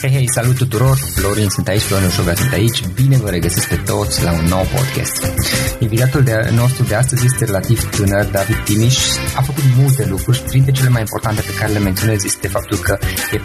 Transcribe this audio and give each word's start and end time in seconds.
Hei, 0.00 0.10
hei, 0.10 0.30
salut 0.32 0.56
tuturor! 0.56 0.96
Florin 0.96 1.48
sunt 1.48 1.68
aici, 1.68 1.80
Florin 1.80 2.10
Șoga 2.10 2.34
sunt 2.34 2.52
aici. 2.52 2.86
Bine 2.94 3.16
vă 3.16 3.30
regăsesc 3.30 3.68
pe 3.68 3.76
toți 3.76 4.24
la 4.24 4.32
un 4.32 4.44
nou 4.44 4.64
podcast. 4.76 5.32
Invitatul 5.78 6.22
de, 6.22 6.50
nostru 6.54 6.82
de 6.84 6.94
astăzi 6.94 7.24
este 7.24 7.44
relativ 7.44 7.90
tânăr, 7.90 8.24
David 8.24 8.64
Timiș. 8.64 8.98
A 9.36 9.42
făcut 9.42 9.62
multe 9.76 10.06
lucruri 10.06 10.36
și 10.36 10.42
printre 10.42 10.72
cele 10.72 10.88
mai 10.88 11.00
importante 11.00 11.40
pe 11.40 11.54
care 11.58 11.72
le 11.72 11.78
menționez 11.78 12.24
este 12.24 12.48
faptul 12.48 12.78
că 12.78 12.98
e 13.32 13.40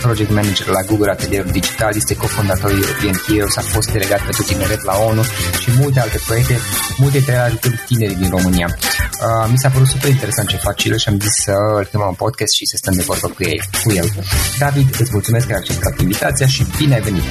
project 0.00 0.30
manager 0.30 0.66
la 0.66 0.82
Google 0.82 1.10
Atelierul 1.10 1.50
Digital, 1.50 1.92
este 1.96 2.16
cofondatorul 2.16 2.78
European 2.82 3.14
Heroes, 3.26 3.56
a 3.56 3.60
fost 3.60 3.90
delegat 3.92 4.20
pentru 4.22 4.42
tineret 4.42 4.82
la 4.82 4.94
ONU 5.08 5.22
și 5.60 5.70
multe 5.78 6.00
alte 6.00 6.18
proiecte, 6.26 6.56
multe 6.96 7.16
dintre 7.16 7.32
ele 7.32 7.42
ajută 7.42 7.68
tinerii 7.86 8.16
din 8.16 8.30
România. 8.30 8.76
Uh, 9.20 9.48
mi 9.50 9.58
s-a 9.58 9.68
părut 9.68 9.88
super 9.88 10.10
interesant 10.10 10.48
ce 10.48 10.56
fac 10.56 10.84
el 10.84 10.96
și 10.96 11.08
am 11.08 11.20
zis 11.20 11.32
să 11.44 11.52
îl 11.76 11.84
chemăm 11.84 12.08
în 12.08 12.14
podcast 12.14 12.52
și 12.52 12.66
să 12.66 12.76
stăm 12.76 12.94
de 12.94 13.02
vorbă 13.02 13.26
cu, 13.26 13.42
ei, 13.42 13.60
cu 13.84 13.92
el. 13.92 14.12
David, 14.58 14.88
îți 15.00 15.10
mulțumesc 15.12 15.46
că 15.46 15.52
ai 15.52 15.58
acceptat 15.58 16.00
invitația 16.00 16.46
și 16.46 16.66
bine 16.76 16.94
ai 16.94 17.00
venit! 17.00 17.22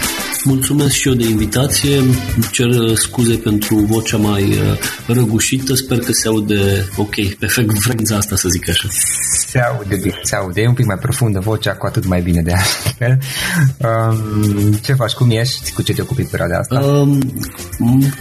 Mulțumesc 0.43 0.93
și 0.93 1.07
eu 1.07 1.13
de 1.13 1.25
invitație, 1.25 1.97
îmi 1.97 2.15
cer 2.51 2.67
uh, 2.67 2.97
scuze 2.97 3.35
pentru 3.35 3.75
vocea 3.75 4.17
mai 4.17 4.43
uh, 4.43 4.77
răgușită, 5.07 5.75
sper 5.75 5.99
că 5.99 6.11
se 6.11 6.27
aude 6.27 6.89
ok, 6.97 7.15
pe 7.39 7.45
frecvența 7.45 8.15
asta 8.15 8.35
să 8.35 8.49
zic 8.49 8.69
așa. 8.69 8.87
Se 9.47 9.59
aude 9.59 9.95
bine, 9.95 10.19
se 10.23 10.35
aude, 10.35 10.61
e 10.61 10.67
un 10.67 10.73
pic 10.73 10.85
mai 10.85 10.97
profundă 10.97 11.39
vocea, 11.39 11.73
cu 11.75 11.85
atât 11.85 12.05
mai 12.05 12.21
bine 12.21 12.41
de 12.41 12.53
altfel. 12.53 13.19
Um, 13.77 14.73
ce 14.73 14.93
faci, 14.93 15.11
cum 15.11 15.29
ești, 15.29 15.71
cu 15.71 15.81
ce 15.81 15.93
te 15.93 16.01
ocupi 16.01 16.23
perioada 16.23 16.57
asta? 16.57 16.79
Um, 16.79 17.19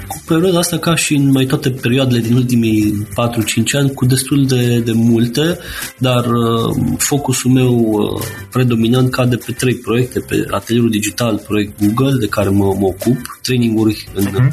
cu 0.08 0.22
perioada 0.26 0.58
asta, 0.58 0.78
ca 0.78 0.94
și 0.94 1.14
în 1.14 1.30
mai 1.30 1.44
toate 1.44 1.70
perioadele 1.70 2.20
din 2.20 2.34
ultimii 2.34 3.06
4-5 3.62 3.78
ani, 3.78 3.92
cu 3.92 4.06
destul 4.06 4.46
de, 4.46 4.78
de 4.78 4.92
multe, 4.92 5.58
dar 5.98 6.24
uh, 6.26 6.76
focusul 6.98 7.50
meu 7.50 7.74
uh, 7.74 8.22
predominant 8.50 9.10
cade 9.10 9.36
pe 9.36 9.52
trei 9.52 9.74
proiecte, 9.74 10.20
pe 10.20 10.46
atelierul 10.50 10.90
digital, 10.90 11.42
proiect 11.46 11.84
Google, 11.84 12.18
de 12.18 12.26
care 12.26 12.48
mă, 12.48 12.64
mă 12.78 12.86
ocup, 12.86 13.16
traininguri 13.42 14.08
în 14.14 14.26
uh-huh. 14.26 14.48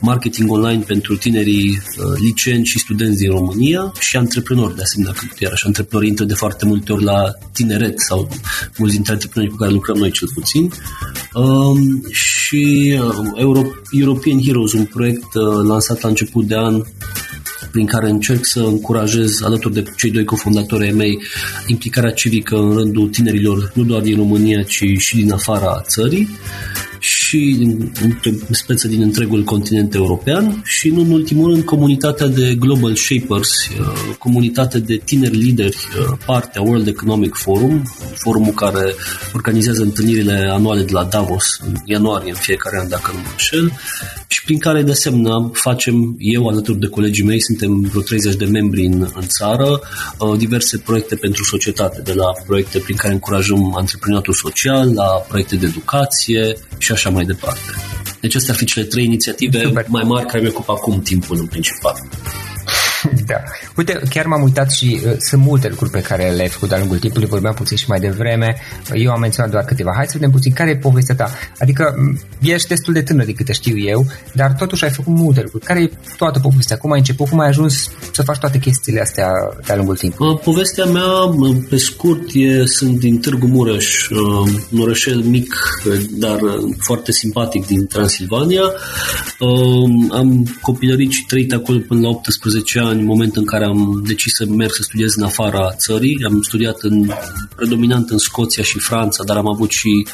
marketing 0.00 0.50
online 0.50 0.82
pentru 0.86 1.16
tinerii 1.16 1.68
uh, 1.68 2.04
licenți 2.18 2.70
și 2.70 2.78
studenți 2.78 3.18
din 3.18 3.30
România 3.30 3.92
și 4.00 4.16
antreprenori, 4.16 4.76
de 4.76 4.82
asemenea, 4.82 5.12
că 5.12 5.26
iarăși 5.38 5.66
antreprenorii 5.66 6.08
intră 6.08 6.24
de 6.24 6.34
foarte 6.34 6.66
multe 6.66 6.92
ori 6.92 7.04
la 7.04 7.32
tineret 7.52 8.00
sau 8.00 8.28
mulți 8.76 8.94
dintre 8.94 9.12
antreprenorii 9.12 9.54
cu 9.54 9.60
care 9.62 9.72
lucrăm 9.72 9.96
noi 9.96 10.10
cel 10.10 10.28
puțin. 10.34 10.72
Um, 11.34 12.04
și 12.10 12.98
uh, 13.02 13.30
Euro, 13.36 13.62
European 13.90 14.42
Heroes, 14.42 14.72
un 14.72 14.84
proiect 14.84 15.34
uh, 15.34 15.64
lansat 15.66 16.00
la 16.00 16.08
început 16.08 16.46
de 16.46 16.56
an 16.56 16.82
prin 17.70 17.86
care 17.86 18.10
încerc 18.10 18.44
să 18.44 18.60
încurajez, 18.60 19.42
alături 19.42 19.74
de 19.74 19.82
cei 19.96 20.10
doi 20.10 20.24
cofondatori 20.24 20.84
ai 20.84 20.92
mei, 20.92 21.18
implicarea 21.66 22.10
civică 22.10 22.56
în 22.56 22.72
rândul 22.72 23.08
tinerilor, 23.08 23.72
nu 23.74 23.82
doar 23.84 24.02
din 24.02 24.16
România, 24.16 24.62
ci 24.62 24.84
și 24.98 25.16
din 25.16 25.32
afara 25.32 25.82
țării 25.86 26.28
și 26.98 27.56
în 28.02 28.14
speță 28.50 28.88
din 28.88 29.02
întregul 29.02 29.44
continent 29.44 29.94
european 29.94 30.62
și, 30.64 30.88
nu 30.88 31.00
în 31.00 31.10
ultimul 31.10 31.50
rând, 31.50 31.64
comunitatea 31.64 32.26
de 32.26 32.54
Global 32.54 32.94
Shapers, 32.94 33.68
uh, 33.68 34.14
comunitatea 34.18 34.80
de 34.80 34.96
tineri 35.04 35.36
lideri, 35.36 35.76
uh, 35.76 36.18
partea 36.26 36.62
World 36.62 36.86
Economic 36.86 37.34
Forum, 37.34 37.82
forumul 38.14 38.52
care 38.52 38.94
organizează 39.34 39.82
întâlnirile 39.82 40.48
anuale 40.52 40.82
de 40.82 40.92
la 40.92 41.04
Davos 41.04 41.60
în 41.66 41.74
ianuarie 41.84 42.30
în 42.30 42.36
fiecare 42.36 42.78
an, 42.80 42.88
dacă 42.88 43.10
nu 43.14 43.18
mă 43.18 43.28
înșel, 43.30 43.72
și 44.38 44.44
prin 44.44 44.58
care, 44.58 44.82
de 44.82 44.90
asemenea, 44.90 45.50
facem, 45.52 46.16
eu 46.18 46.48
alături 46.48 46.78
de 46.78 46.86
colegii 46.86 47.24
mei, 47.24 47.40
suntem 47.40 47.80
vreo 47.80 48.02
30 48.02 48.34
de 48.34 48.44
membri 48.44 48.84
în, 48.84 49.08
în 49.14 49.26
țară, 49.26 49.80
uh, 50.18 50.38
diverse 50.38 50.78
proiecte 50.78 51.14
pentru 51.14 51.44
societate, 51.44 52.00
de 52.00 52.12
la 52.12 52.24
proiecte 52.46 52.78
prin 52.78 52.96
care 52.96 53.12
încurajăm 53.12 53.76
antreprenoriatul 53.76 54.34
social, 54.34 54.94
la 54.94 55.06
proiecte 55.28 55.56
de 55.56 55.66
educație 55.66 56.56
și 56.78 56.92
așa 56.92 57.10
mai 57.10 57.24
departe. 57.24 57.70
Deci 58.20 58.34
astea 58.34 58.52
ar 58.52 58.58
fi 58.58 58.64
cele 58.64 58.84
trei 58.84 59.04
inițiative 59.04 59.62
Super. 59.62 59.86
mai 59.88 60.02
mari 60.06 60.26
care 60.26 60.42
mi 60.42 60.48
ocupă 60.48 60.72
acum 60.72 61.02
timpul 61.02 61.36
în 61.38 61.46
principal. 61.46 61.96
da. 63.28 63.42
Uite, 63.76 64.00
chiar 64.10 64.26
m-am 64.26 64.42
uitat 64.42 64.70
și 64.70 65.00
uh, 65.06 65.12
sunt 65.18 65.42
multe 65.42 65.68
lucruri 65.68 65.90
pe 65.90 66.00
care 66.00 66.30
le-ai 66.30 66.48
făcut 66.48 66.68
de-a 66.68 66.78
lungul 66.78 66.98
timpului, 66.98 67.28
vorbeam 67.28 67.54
puțin 67.54 67.76
și 67.76 67.84
mai 67.88 68.00
devreme, 68.00 68.56
eu 68.94 69.10
am 69.10 69.20
menționat 69.20 69.50
doar 69.50 69.64
câteva. 69.64 69.92
Hai 69.94 70.06
să 70.06 70.12
vedem 70.14 70.30
puțin 70.30 70.52
care 70.52 70.70
e 70.70 70.76
povestea 70.76 71.14
ta. 71.14 71.30
Adică 71.58 71.94
ești 72.40 72.68
destul 72.68 72.92
de 72.92 73.02
tânăr 73.02 73.24
de 73.24 73.32
câte 73.32 73.52
știu 73.52 73.78
eu, 73.78 74.06
dar 74.34 74.52
totuși 74.52 74.84
ai 74.84 74.90
făcut 74.90 75.14
multe 75.14 75.40
lucruri. 75.42 75.64
Care 75.64 75.82
e 75.82 75.90
toată 76.16 76.38
povestea? 76.38 76.76
Cum 76.76 76.92
ai 76.92 76.98
început? 76.98 77.28
Cum 77.28 77.40
ai 77.40 77.48
ajuns 77.48 77.90
să 78.12 78.22
faci 78.22 78.38
toate 78.38 78.58
chestiile 78.58 79.00
astea 79.00 79.30
de-a 79.66 79.76
lungul 79.76 79.96
timpului? 79.96 80.32
Uh, 80.32 80.40
povestea 80.40 80.84
mea, 80.84 81.10
pe 81.68 81.76
scurt, 81.76 82.22
e, 82.32 82.64
sunt 82.66 82.98
din 82.98 83.18
Târgu 83.18 83.46
Mureș, 83.46 84.08
uh, 84.08 84.18
un 84.70 84.80
orășel 84.80 85.20
mic, 85.20 85.54
dar 86.10 86.40
uh, 86.40 86.74
foarte 86.78 87.12
simpatic 87.12 87.66
din 87.66 87.86
Transilvania. 87.86 88.62
Am 90.10 90.56
copilărit 90.60 91.10
și 91.10 91.24
trăit 91.26 91.52
acolo 91.52 91.78
până 91.88 92.00
la 92.00 92.08
18 92.08 92.78
ani, 92.78 93.02
în 93.18 93.24
momentul 93.24 93.42
în 93.42 93.58
care 93.58 93.64
am 93.64 94.02
decis 94.06 94.32
să 94.34 94.44
merg 94.46 94.72
să 94.72 94.82
studiez 94.82 95.14
în 95.14 95.22
afara 95.22 95.72
țării. 95.76 96.24
Am 96.24 96.42
studiat 96.42 96.76
în, 96.80 97.10
predominant 97.56 98.10
în 98.10 98.18
Scoția 98.18 98.62
și 98.62 98.78
Franța, 98.78 99.24
dar 99.24 99.36
am 99.36 99.48
avut 99.48 99.70
și 99.70 100.06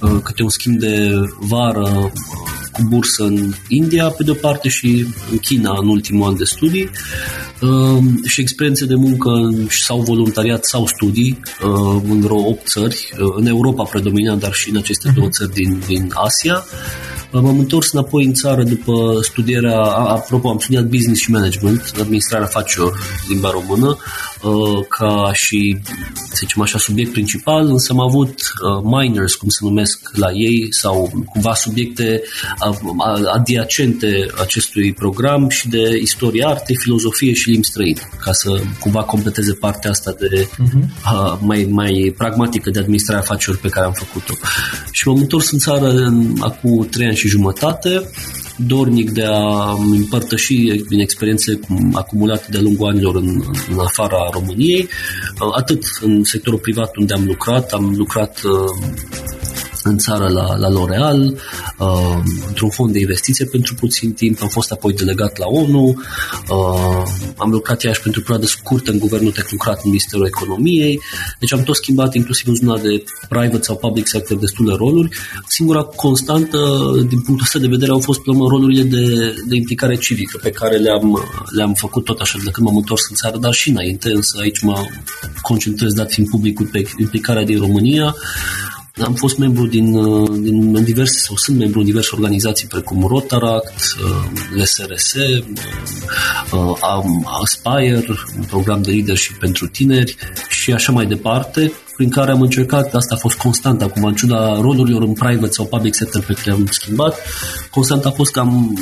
uh, 0.00 0.20
câte 0.22 0.42
un 0.42 0.48
schimb 0.48 0.78
de 0.78 1.10
vară 1.40 1.88
uh, 2.04 2.10
cu 2.72 2.82
bursă 2.88 3.24
în 3.24 3.52
India, 3.68 4.08
pe 4.08 4.22
de-o 4.22 4.34
parte, 4.34 4.68
și 4.68 5.06
în 5.30 5.38
China 5.38 5.78
în 5.80 5.88
ultimul 5.88 6.28
an 6.28 6.36
de 6.36 6.44
studii 6.44 6.90
uh, 7.60 7.98
și 8.26 8.40
experiențe 8.40 8.84
de 8.84 8.94
muncă 8.94 9.30
sau 9.68 10.00
voluntariat 10.00 10.64
sau 10.64 10.86
studii 10.86 11.40
uh, 11.62 12.02
în 12.08 12.20
vreo 12.20 12.48
8 12.48 12.66
țări, 12.66 13.12
uh, 13.12 13.32
în 13.36 13.46
Europa 13.46 13.82
predominant, 13.82 14.40
dar 14.40 14.52
și 14.52 14.70
în 14.70 14.76
aceste 14.76 15.12
două 15.14 15.28
țări 15.28 15.52
din, 15.52 15.82
din 15.86 16.10
Asia. 16.14 16.64
M-am 17.30 17.58
întors 17.58 17.92
înapoi 17.92 18.24
în 18.24 18.32
țară 18.32 18.62
după 18.62 19.18
studierea, 19.22 19.80
apropo, 19.80 20.48
am 20.48 20.58
studiat 20.58 20.84
business 20.84 21.20
și 21.20 21.30
management, 21.30 21.92
administrarea 22.00 22.46
afacerilor, 22.46 22.98
limba 23.28 23.50
română, 23.50 23.98
uh, 24.42 24.86
ca 24.88 25.30
și, 25.32 25.78
să 26.14 26.34
zicem 26.36 26.62
așa, 26.62 26.78
subiect 26.78 27.12
principal, 27.12 27.66
însă 27.66 27.92
am 27.92 28.00
avut 28.00 28.28
uh, 28.30 28.82
minors, 28.82 29.34
cum 29.34 29.48
se 29.48 29.58
numesc 29.62 30.10
la 30.12 30.30
ei, 30.32 30.66
sau 30.70 31.24
cumva 31.26 31.54
subiecte 31.54 32.22
adiacente 33.32 34.26
acestui 34.40 34.92
program 34.92 35.48
și 35.48 35.68
de 35.68 35.98
istorie, 36.00 36.44
arte, 36.46 36.74
filozofie 36.78 37.32
și 37.32 37.50
limbi 37.50 37.66
străine, 37.66 38.08
ca 38.20 38.32
să 38.32 38.60
cumva 38.80 39.02
completeze 39.02 39.52
partea 39.52 39.90
asta 39.90 40.14
de 40.18 40.48
uh-huh. 40.48 41.38
mai, 41.40 41.66
mai 41.70 42.14
pragmatică 42.16 42.70
de 42.70 42.78
administrarea 42.78 43.22
afacerilor 43.22 43.60
pe 43.60 43.68
care 43.68 43.86
am 43.86 43.92
făcut-o. 43.92 44.32
Și 44.90 45.08
m-am 45.08 45.16
întors 45.16 45.50
în 45.50 45.58
țară 45.58 45.90
în, 45.90 46.36
acum 46.40 46.86
trei 46.90 47.06
ani 47.06 47.16
și 47.18 47.28
jumătate, 47.28 48.10
dornic 48.56 49.10
de 49.10 49.24
a 49.24 49.72
împărtăși 49.92 50.54
din 50.88 51.00
experiențe 51.00 51.60
acumulate 51.92 52.46
de-a 52.50 52.60
lungul 52.60 52.88
anilor 52.88 53.16
în, 53.16 53.42
în 53.70 53.78
afara 53.78 54.28
României, 54.32 54.88
atât 55.56 55.82
în 56.00 56.24
sectorul 56.24 56.58
privat 56.58 56.96
unde 56.96 57.14
am 57.14 57.24
lucrat, 57.24 57.72
am 57.72 57.94
lucrat 57.96 58.40
în 59.88 59.98
țară 59.98 60.28
la, 60.28 60.56
la 60.56 60.68
L'Oreal, 60.68 61.20
uh, 61.78 62.22
într-un 62.48 62.70
fond 62.70 62.92
de 62.92 62.98
investiție 62.98 63.44
pentru 63.44 63.74
puțin 63.74 64.12
timp, 64.12 64.42
am 64.42 64.48
fost 64.48 64.72
apoi 64.72 64.92
delegat 64.92 65.38
la 65.38 65.46
ONU, 65.46 66.02
uh, 66.48 67.02
am 67.36 67.50
lucrat 67.50 67.82
iarăși 67.82 68.02
pentru 68.02 68.20
perioadă 68.20 68.46
scurtă 68.46 68.90
în 68.90 68.98
guvernul 68.98 69.32
tehnocrat 69.32 69.80
în 69.84 69.90
Ministerul 69.90 70.26
Economiei, 70.26 71.00
deci 71.38 71.52
am 71.52 71.62
tot 71.62 71.76
schimbat 71.76 72.14
inclusiv 72.14 72.48
în 72.48 72.54
zona 72.54 72.78
de 72.78 73.04
private 73.28 73.62
sau 73.62 73.76
public 73.76 74.06
sector 74.06 74.36
destule 74.36 74.74
roluri. 74.74 75.08
Singura 75.46 75.82
constantă 75.82 76.58
din 77.08 77.20
punctul 77.20 77.40
ăsta 77.42 77.58
de 77.58 77.66
vedere 77.66 77.90
au 77.90 77.98
fost 77.98 78.20
plămă 78.20 78.46
rolurile 78.48 78.82
de, 78.82 79.34
de 79.48 79.56
implicare 79.56 79.96
civică 79.96 80.38
pe 80.42 80.50
care 80.50 80.76
le-am, 80.76 81.22
le-am 81.50 81.74
făcut 81.74 82.04
tot 82.04 82.20
așa 82.20 82.38
de 82.44 82.50
când 82.50 82.66
m-am 82.66 82.76
întors 82.76 83.08
în 83.08 83.14
țară, 83.14 83.38
dar 83.38 83.52
și 83.52 83.70
înainte, 83.70 84.10
însă 84.10 84.38
aici 84.40 84.60
mă 84.60 84.84
concentrez 85.42 85.92
dat 85.92 86.12
fiind 86.12 86.28
publicul 86.28 86.66
pe 86.66 86.82
implicarea 86.98 87.44
din 87.44 87.58
România 87.58 88.14
am 89.04 89.14
fost 89.14 89.38
membru 89.38 89.66
din, 89.66 89.94
uh, 89.94 90.30
din 90.40 90.84
diverse, 90.84 91.18
sau 91.18 91.36
sunt 91.36 91.58
membru 91.58 91.78
în 91.78 91.84
diverse 91.84 92.08
organizații 92.12 92.66
precum 92.66 93.06
Rotaract, 93.06 93.74
uh, 94.04 94.30
LSRS, 94.54 95.14
uh, 95.14 97.04
Aspire, 97.42 98.04
un 98.38 98.44
program 98.48 98.82
de 98.82 98.90
leadership 98.90 99.38
pentru 99.38 99.66
tineri 99.66 100.16
și 100.48 100.72
așa 100.72 100.92
mai 100.92 101.06
departe, 101.06 101.72
prin 101.96 102.10
care 102.10 102.30
am 102.30 102.40
încercat, 102.40 102.94
asta 102.94 103.14
a 103.14 103.18
fost 103.18 103.36
constant 103.36 103.82
acum, 103.82 104.04
în 104.04 104.14
ciuda 104.14 104.60
rolurilor 104.60 105.02
în 105.02 105.12
private 105.12 105.52
sau 105.52 105.66
public 105.66 105.94
sector 105.94 106.24
pe 106.24 106.32
care 106.32 106.50
am 106.50 106.66
schimbat, 106.70 107.18
constant 107.70 108.04
a 108.04 108.10
fost 108.10 108.32
că 108.32 108.40
am, 108.40 108.78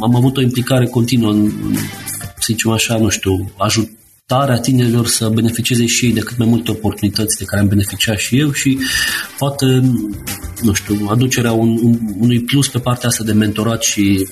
am 0.00 0.16
avut 0.16 0.36
o 0.36 0.40
implicare 0.40 0.86
continuă 0.86 1.30
în, 1.30 1.52
să 2.14 2.46
zicem 2.46 2.70
așa, 2.70 2.96
nu 2.96 3.08
știu, 3.08 3.52
ajut, 3.56 3.90
starea 4.30 4.60
tinerilor 4.60 5.06
să 5.06 5.28
beneficieze 5.28 5.86
și 5.86 6.04
ei 6.04 6.12
de 6.12 6.20
cât 6.20 6.36
mai 6.38 6.48
multe 6.48 6.70
oportunități 6.70 7.38
de 7.38 7.44
care 7.44 7.62
am 7.62 7.68
beneficiat 7.68 8.18
și 8.18 8.38
eu 8.38 8.52
și 8.52 8.78
poate, 9.38 9.64
nu 10.62 10.72
știu, 10.72 11.06
aducerea 11.10 11.52
un, 11.52 11.78
un, 11.82 11.98
unui 12.18 12.40
plus 12.40 12.68
pe 12.68 12.78
partea 12.78 13.08
asta 13.08 13.24
de 13.24 13.32
mentorat 13.32 13.82
și 13.82 14.28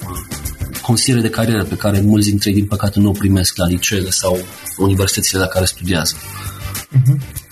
consiliere 0.83 1.23
de 1.23 1.31
carieră 1.31 1.65
pe 1.65 1.77
care 1.77 2.01
mulți 2.01 2.29
dintre 2.29 2.51
ei, 2.51 2.57
din 2.57 2.67
păcate, 2.67 3.01
nu 3.01 3.09
o 3.09 3.13
primesc 3.13 3.57
la 3.57 3.67
liceele 3.67 4.11
sau 4.11 4.39
universitățile 4.77 5.41
la 5.41 5.47
care 5.47 5.65
studiază. 5.65 6.15
Uh-huh. 6.17 7.46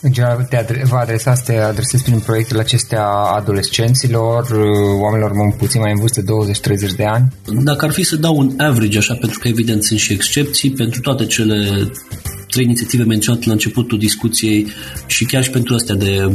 În 0.00 0.12
general, 0.12 0.46
te 0.48 0.56
adre- 0.56 0.84
vă 0.84 0.96
adresați, 0.96 1.44
te 1.44 1.56
adresezi 1.56 2.02
prin 2.02 2.18
proiectele 2.18 2.60
acestea 2.60 3.06
adolescenților, 3.08 4.50
uh, 4.50 5.00
oamenilor 5.00 5.54
puțin 5.58 5.80
mai 5.80 5.92
în 5.92 5.98
vârstă, 5.98 6.22
20-30 6.22 6.92
de 6.96 7.04
ani? 7.04 7.32
Dacă 7.62 7.84
ar 7.84 7.90
fi 7.90 8.02
să 8.02 8.16
dau 8.16 8.36
un 8.36 8.54
average, 8.58 8.98
așa, 8.98 9.14
pentru 9.14 9.38
că 9.38 9.48
evident 9.48 9.84
sunt 9.84 9.98
și 9.98 10.12
excepții, 10.12 10.70
pentru 10.70 11.00
toate 11.00 11.26
cele 11.26 11.90
trei 12.56 12.68
inițiative 12.68 13.04
menționate 13.04 13.46
la 13.46 13.52
începutul 13.52 13.98
discuției 13.98 14.66
și 15.06 15.24
chiar 15.24 15.42
și 15.42 15.50
pentru 15.50 15.74
astea 15.74 15.94
de, 15.94 16.22
mm, 16.24 16.34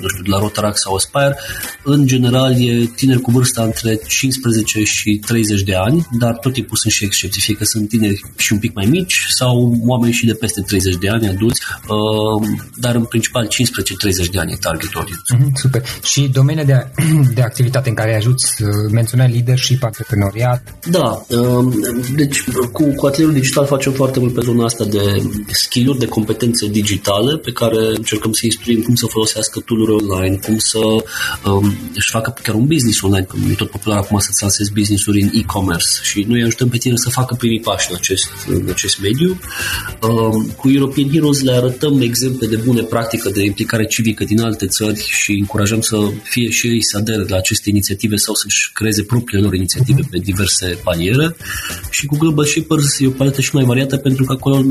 nu 0.00 0.08
știu, 0.08 0.22
de 0.22 0.30
la 0.30 0.38
Rotaract 0.38 0.78
sau 0.78 0.94
Aspire, 0.94 1.36
în 1.82 2.06
general 2.06 2.52
e 2.62 2.84
tineri 2.96 3.20
cu 3.20 3.30
vârsta 3.30 3.62
între 3.62 4.00
15 4.08 4.82
și 4.84 5.20
30 5.26 5.62
de 5.62 5.74
ani, 5.74 6.06
dar 6.18 6.32
tot 6.36 6.52
timpul 6.52 6.76
sunt 6.76 6.92
și 6.92 7.04
excepții, 7.04 7.40
fie 7.40 7.54
că 7.54 7.64
sunt 7.64 7.88
tineri 7.88 8.20
și 8.36 8.52
un 8.52 8.58
pic 8.58 8.74
mai 8.74 8.86
mici 8.86 9.26
sau 9.28 9.76
oameni 9.86 10.12
și 10.12 10.26
de 10.26 10.34
peste 10.34 10.60
30 10.60 10.96
de 10.96 11.08
ani, 11.08 11.28
adulți, 11.28 11.60
uh, 11.88 12.48
dar 12.76 12.94
în 12.94 13.04
principal 13.04 13.46
15-30 13.46 14.30
de 14.30 14.38
ani 14.38 14.52
e 14.52 14.56
target 14.60 14.90
audience. 14.94 15.34
Mm-hmm, 15.34 15.52
super. 15.54 15.82
Și 16.02 16.28
domeniul 16.32 16.66
de, 16.66 16.86
de 17.36 17.42
activitate 17.42 17.88
în 17.88 17.94
care 17.94 18.16
ajuți, 18.16 18.62
uh, 18.62 18.68
menționa 18.92 19.26
leadership, 19.26 19.84
antreprenoriat? 19.84 20.62
Da, 20.90 21.24
uh, 21.28 21.74
deci 22.14 22.44
cu, 22.72 22.84
cu 22.84 23.06
atelierul 23.06 23.34
digital 23.34 23.66
facem 23.66 23.92
foarte 23.92 24.18
mult 24.20 24.34
pe 24.34 24.40
zona 24.44 24.64
asta 24.64 24.84
de 24.84 25.22
skill-uri, 25.52 25.98
de 25.98 26.06
competențe 26.06 26.66
digitale 26.66 27.36
pe 27.36 27.52
care 27.52 27.86
încercăm 27.86 28.32
să 28.32 28.40
instruim 28.44 28.82
cum 28.82 28.94
să 28.94 29.06
folosească 29.06 29.60
tool 29.60 29.90
online, 29.90 30.36
cum 30.36 30.58
să 30.58 30.78
um, 30.78 31.76
își 31.94 32.10
facă 32.10 32.34
chiar 32.42 32.54
un 32.54 32.66
business 32.66 33.02
online, 33.02 33.26
că 33.26 33.36
e 33.50 33.54
tot 33.54 33.70
popular 33.70 33.98
acum 33.98 34.18
să-ți 34.18 34.42
lansezi 34.42 34.72
business-uri 34.72 35.22
în 35.22 35.30
e-commerce 35.32 35.88
și 36.02 36.24
noi 36.28 36.42
ajutăm 36.42 36.68
pe 36.68 36.76
tine 36.76 36.96
să 36.96 37.10
facă 37.10 37.34
primii 37.34 37.60
pași 37.60 37.86
în 37.90 37.96
acest, 37.96 38.30
în 38.46 38.66
acest 38.68 39.00
mediu. 39.00 39.38
Um, 40.02 40.46
cu 40.56 40.70
European 40.70 41.10
Heroes 41.10 41.40
le 41.42 41.52
arătăm 41.52 42.00
exemple 42.00 42.46
de 42.46 42.56
bune 42.56 42.82
practică 42.82 43.30
de 43.30 43.44
implicare 43.44 43.86
civică 43.86 44.24
din 44.24 44.40
alte 44.40 44.66
țări 44.66 45.06
și 45.08 45.32
încurajăm 45.32 45.80
să 45.80 45.96
fie 46.22 46.50
și 46.50 46.66
ei 46.66 46.82
să 46.82 46.96
adere 46.96 47.24
la 47.28 47.36
aceste 47.36 47.70
inițiative 47.70 48.16
sau 48.16 48.34
să-și 48.34 48.70
creeze 48.72 49.02
propriile 49.02 49.44
lor 49.44 49.54
inițiative 49.54 50.00
uh-huh. 50.02 50.10
pe 50.10 50.18
diverse 50.18 50.78
paliere 50.84 51.36
și 51.90 52.06
cu 52.06 52.16
Global 52.16 52.44
Shapers 52.44 52.98
e 52.98 53.06
o 53.06 53.10
paletă 53.10 53.40
și 53.40 53.50
mai 53.52 53.64
variată 53.64 53.96
pentru 53.96 54.24
că 54.24 54.32
acolo 54.32 54.64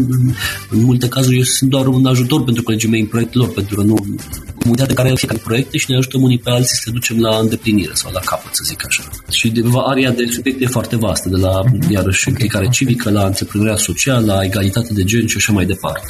în 0.69 0.83
multe 0.83 1.07
cazuri 1.07 1.37
eu 1.37 1.43
sunt 1.43 1.69
doar 1.69 1.87
un 1.87 2.05
ajutor 2.05 2.43
pentru 2.43 2.63
colegii 2.63 2.89
mei 2.89 2.99
în 2.99 3.05
proiectul 3.05 3.41
lor, 3.41 3.49
pentru 3.49 3.75
că 3.75 3.81
nu 3.83 3.95
comunitate 4.63 4.93
care 4.93 5.13
fiecare 5.15 5.41
proiecte 5.43 5.77
și 5.77 5.85
ne 5.89 5.95
ajutăm 5.97 6.21
unii 6.21 6.39
pe 6.39 6.49
alții 6.49 6.75
să 6.75 6.83
le 6.85 6.91
ducem 6.91 7.17
la 7.19 7.37
îndeplinire 7.37 7.93
sau 7.93 8.11
la 8.11 8.19
capăt, 8.19 8.51
să 8.59 8.63
zic 8.65 8.85
așa. 8.87 9.03
Și 9.29 9.47
de, 9.49 9.61
area 9.91 10.11
de 10.11 10.25
subiecte 10.35 10.63
e 10.63 10.67
foarte 10.67 10.95
vastă, 10.95 11.29
de 11.29 11.35
la 11.35 11.53
mm-hmm. 11.63 11.89
iarăși 11.89 12.29
implicare 12.29 12.67
civică, 12.67 13.09
la 13.09 13.23
antreprenoriat 13.23 13.79
social, 13.79 14.25
la 14.25 14.43
egalitate 14.43 14.93
de 14.93 15.03
gen 15.03 15.27
și 15.27 15.37
așa 15.37 15.51
mai 15.53 15.65
departe. 15.65 16.07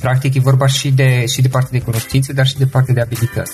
Practic 0.00 0.34
e 0.34 0.40
vorba 0.40 0.66
și 0.66 0.88
de, 0.90 1.24
și 1.34 1.40
de 1.40 1.48
parte 1.48 1.68
de 1.72 1.84
cunoștințe, 1.84 2.32
dar 2.32 2.46
și 2.46 2.56
de 2.56 2.66
parte 2.66 2.92
de 2.92 3.00
abilități. 3.00 3.52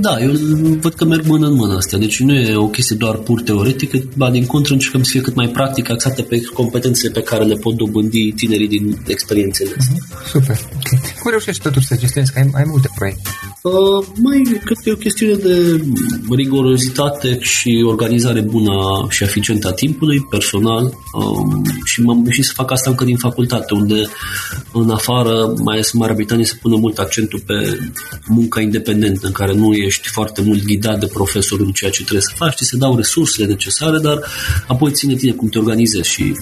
Da, 0.00 0.20
eu 0.20 0.32
văd 0.80 0.94
că 0.94 1.04
merg 1.04 1.26
mână 1.26 1.46
în 1.46 1.54
mână 1.54 1.76
astea, 1.76 1.98
deci 1.98 2.20
nu 2.20 2.34
e 2.34 2.56
o 2.56 2.68
chestie 2.68 2.96
doar 2.96 3.14
pur 3.16 3.42
teoretică, 3.42 3.98
ba 4.16 4.30
din 4.30 4.46
contră 4.46 4.72
încercăm 4.72 5.02
să 5.02 5.10
fie 5.10 5.20
cât 5.20 5.34
mai 5.34 5.48
practic, 5.48 5.90
axate 5.90 6.22
pe 6.22 6.40
competențele 6.40 7.12
pe 7.12 7.22
care 7.22 7.44
le 7.44 7.54
pot 7.54 7.74
dobândi 7.74 8.32
tinerii 8.32 8.68
din 8.68 8.98
experiențele 9.06 9.70
astea. 9.78 9.96
Mm-hmm. 9.96 10.30
Super, 10.30 10.58
ok. 10.74 11.05
Cum 11.26 11.34
reușești 11.34 11.62
totuși 11.62 11.86
să 11.86 11.96
gestionezi, 11.96 12.32
că 12.32 12.38
ai, 12.38 12.50
ai 12.54 12.64
multe 12.66 12.88
proiecte? 12.94 13.30
Uh, 13.62 14.06
mai 14.16 14.42
cred 14.64 14.78
că 14.82 14.88
e 14.88 14.92
o 14.92 14.96
chestiune 14.96 15.34
de 15.34 15.84
rigorozitate 16.30 17.38
și 17.40 17.84
organizare 17.86 18.40
bună 18.40 19.06
și 19.08 19.22
eficientă 19.22 19.68
a 19.68 19.72
timpului, 19.72 20.20
personal, 20.30 20.94
um, 21.12 21.64
și 21.84 22.02
m-am 22.02 22.20
reușit 22.22 22.44
să 22.44 22.52
fac 22.54 22.70
asta 22.70 22.90
încă 22.90 23.04
din 23.04 23.16
facultate, 23.16 23.74
unde 23.74 24.02
în 24.72 24.90
afară, 24.90 25.54
mai 25.64 25.74
ales 25.74 25.92
în 25.92 25.98
Marea 25.98 26.14
Britanie, 26.14 26.44
se 26.44 26.58
pune 26.62 26.76
mult 26.76 26.98
accentul 26.98 27.42
pe 27.46 27.78
munca 28.26 28.60
independentă, 28.60 29.26
în 29.26 29.32
care 29.32 29.54
nu 29.54 29.72
ești 29.72 30.08
foarte 30.08 30.42
mult 30.42 30.64
ghidat 30.64 31.00
de 31.00 31.06
profesorul 31.06 31.66
în 31.66 31.72
ceea 31.72 31.90
ce 31.90 32.02
trebuie 32.02 32.22
să 32.22 32.34
faci, 32.36 32.54
ți 32.54 32.64
se 32.64 32.76
dau 32.76 32.96
resursele 32.96 33.46
necesare, 33.46 33.98
dar 33.98 34.18
apoi 34.66 34.92
ține 34.92 35.14
tine 35.14 35.32
cum 35.32 35.48
te 35.48 35.58
organizezi 35.58 36.08
și 36.08 36.34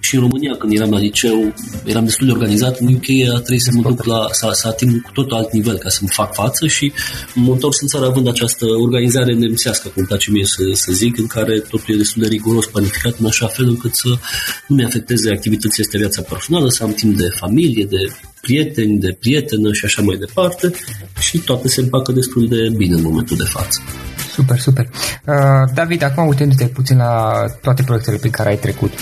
și 0.00 0.14
în 0.14 0.20
România, 0.20 0.56
când 0.58 0.72
eram 0.72 0.90
la 0.90 0.98
liceu, 0.98 1.54
eram 1.84 2.04
destul 2.04 2.26
de 2.26 2.32
organizat. 2.32 2.78
În 2.78 2.86
UK 2.94 3.08
a 3.34 3.38
trebuit 3.38 3.62
să 3.62 3.70
mă 3.74 3.82
duc 3.82 4.04
la, 4.04 4.28
să, 4.30 4.48
să 4.52 4.66
ating 4.68 5.02
cu 5.02 5.10
totul 5.12 5.36
alt 5.36 5.52
nivel 5.52 5.76
ca 5.78 5.88
să-mi 5.88 6.10
fac 6.12 6.34
față 6.34 6.66
și 6.66 6.92
mă 7.34 7.52
întorc 7.52 7.74
în 7.80 7.88
țară 7.88 8.06
având 8.06 8.28
această 8.28 8.66
organizare 8.66 9.34
nemțească, 9.34 9.88
cum 9.88 9.94
îmi 9.96 10.06
place 10.06 10.30
mie 10.30 10.44
să, 10.44 10.62
să 10.72 10.92
zic, 10.92 11.18
în 11.18 11.26
care 11.26 11.58
totul 11.58 11.94
e 11.94 11.96
destul 11.96 12.22
de 12.22 12.28
riguros 12.28 12.66
planificat 12.66 13.18
în 13.18 13.26
așa 13.26 13.46
fel 13.46 13.68
încât 13.68 13.94
să 13.94 14.08
nu 14.66 14.76
mi 14.76 14.84
afecteze 14.84 15.30
activitățile 15.30 15.84
astea 15.84 15.98
viața 15.98 16.22
personală, 16.22 16.68
să 16.68 16.82
am 16.82 16.92
timp 16.92 17.16
de 17.16 17.28
familie, 17.38 17.84
de 17.84 18.02
prieteni, 18.40 18.98
de 18.98 19.16
prietenă 19.20 19.72
și 19.72 19.84
așa 19.84 20.02
mai 20.02 20.16
departe 20.16 20.70
și 21.18 21.38
toate 21.38 21.68
se 21.68 21.80
împacă 21.80 22.12
destul 22.12 22.48
de 22.48 22.68
bine 22.76 22.94
în 22.94 23.02
momentul 23.02 23.36
de 23.36 23.44
față. 23.44 23.80
Super, 24.38 24.58
super. 24.58 24.88
Uh, 25.26 25.70
David, 25.74 26.02
acum 26.02 26.26
uitându-te 26.26 26.66
puțin 26.66 26.96
la 26.96 27.44
toate 27.62 27.82
proiectele 27.82 28.16
pe 28.16 28.30
care 28.30 28.48
ai 28.48 28.58
trecut, 28.58 28.92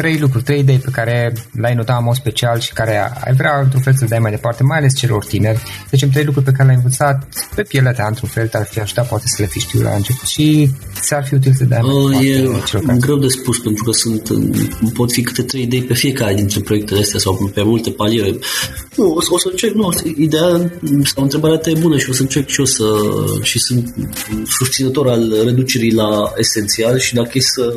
trei 0.00 0.18
lucruri, 0.18 0.44
trei 0.44 0.60
idei 0.60 0.78
pe 0.78 0.90
care 0.92 1.32
le-ai 1.52 1.74
notat 1.74 1.98
în 1.98 2.04
mod 2.04 2.14
special 2.14 2.60
și 2.60 2.72
care 2.72 3.12
ai 3.24 3.34
vrea 3.34 3.60
într-un 3.62 3.80
fel 3.80 3.92
să 3.92 3.98
le 4.02 4.08
dai 4.08 4.18
mai 4.18 4.30
departe, 4.30 4.62
mai 4.62 4.78
ales 4.78 4.96
celor 4.96 5.24
tineri. 5.24 5.58
Să 5.58 5.90
zicem, 5.90 6.10
trei 6.10 6.24
lucruri 6.24 6.46
pe 6.46 6.52
care 6.52 6.64
le-ai 6.64 6.76
învățat 6.76 7.28
pe 7.54 7.62
pielea 7.62 7.92
ta, 7.92 8.06
într-un 8.08 8.28
fel, 8.28 8.48
te-ar 8.48 8.64
fi 8.64 8.80
ajutat 8.80 9.08
poate 9.08 9.24
să 9.26 9.36
le 9.38 9.46
fi 9.46 9.58
știut 9.58 9.82
la 9.82 9.94
început 9.94 10.28
și 10.28 10.70
ți-ar 11.00 11.24
fi 11.26 11.34
util 11.34 11.52
să 11.56 11.64
dai 11.64 11.80
mai 11.82 11.94
uh, 11.94 12.02
departe 12.02 12.64
celor 12.64 12.84
care... 12.84 12.98
greu 12.98 13.18
de 13.18 13.28
spus, 13.28 13.58
pentru 13.58 13.84
că 13.84 13.92
sunt, 13.92 14.28
pot 14.92 15.12
fi 15.12 15.22
câte 15.22 15.42
trei 15.42 15.62
idei 15.62 15.82
pe 15.82 15.94
fiecare 15.94 16.34
dintre 16.34 16.60
proiectele 16.60 17.00
astea 17.00 17.18
sau 17.18 17.50
pe 17.54 17.62
multe 17.62 17.90
paliere. 17.90 18.38
Nu, 18.96 19.12
o 19.12 19.20
să, 19.20 19.28
o 19.30 19.38
să 19.38 19.48
încerc, 19.50 19.74
nu, 19.74 19.92
ideea 20.16 20.72
sau 21.14 21.22
întrebarea 21.22 21.56
ta 21.56 21.70
e 21.70 21.78
bună 21.80 21.98
și 21.98 22.10
o 22.10 22.12
să 22.12 22.22
încerc 22.22 22.48
și 22.48 22.58
eu 22.58 22.64
să 22.64 22.84
și 23.42 23.58
sunt 23.58 23.94
susținător 24.46 25.08
al 25.08 25.34
reducerii 25.44 25.92
la 25.92 26.32
esențial 26.36 26.98
și 26.98 27.14
dacă 27.14 27.30
e 27.32 27.40
să 27.40 27.74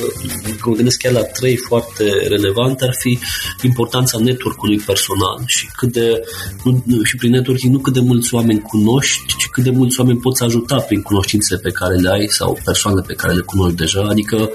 mă 0.65 0.73
gândesc 0.75 0.97
chiar 0.97 1.13
la 1.13 1.21
trei 1.21 1.55
foarte 1.55 2.08
relevante 2.27 2.85
ar 2.85 2.93
fi 2.99 3.19
importanța 3.61 4.17
network-ului 4.19 4.79
personal 4.85 5.43
și 5.45 5.67
cât 5.77 5.91
de, 5.91 6.21
nu, 6.63 7.03
și 7.03 7.15
prin 7.15 7.31
networking 7.31 7.73
nu 7.73 7.79
cât 7.79 7.93
de 7.93 7.99
mulți 7.99 8.33
oameni 8.33 8.61
cunoști, 8.61 9.35
ci 9.37 9.47
cât 9.51 9.63
de 9.63 9.69
mulți 9.69 9.99
oameni 9.99 10.19
poți 10.19 10.43
ajuta 10.43 10.75
prin 10.75 11.01
cunoștințele 11.01 11.59
pe 11.59 11.71
care 11.71 11.95
le 11.95 12.09
ai 12.09 12.27
sau 12.27 12.59
persoanele 12.63 13.03
pe 13.07 13.13
care 13.13 13.33
le 13.33 13.41
cunoști 13.41 13.77
deja, 13.77 14.01
adică 14.09 14.49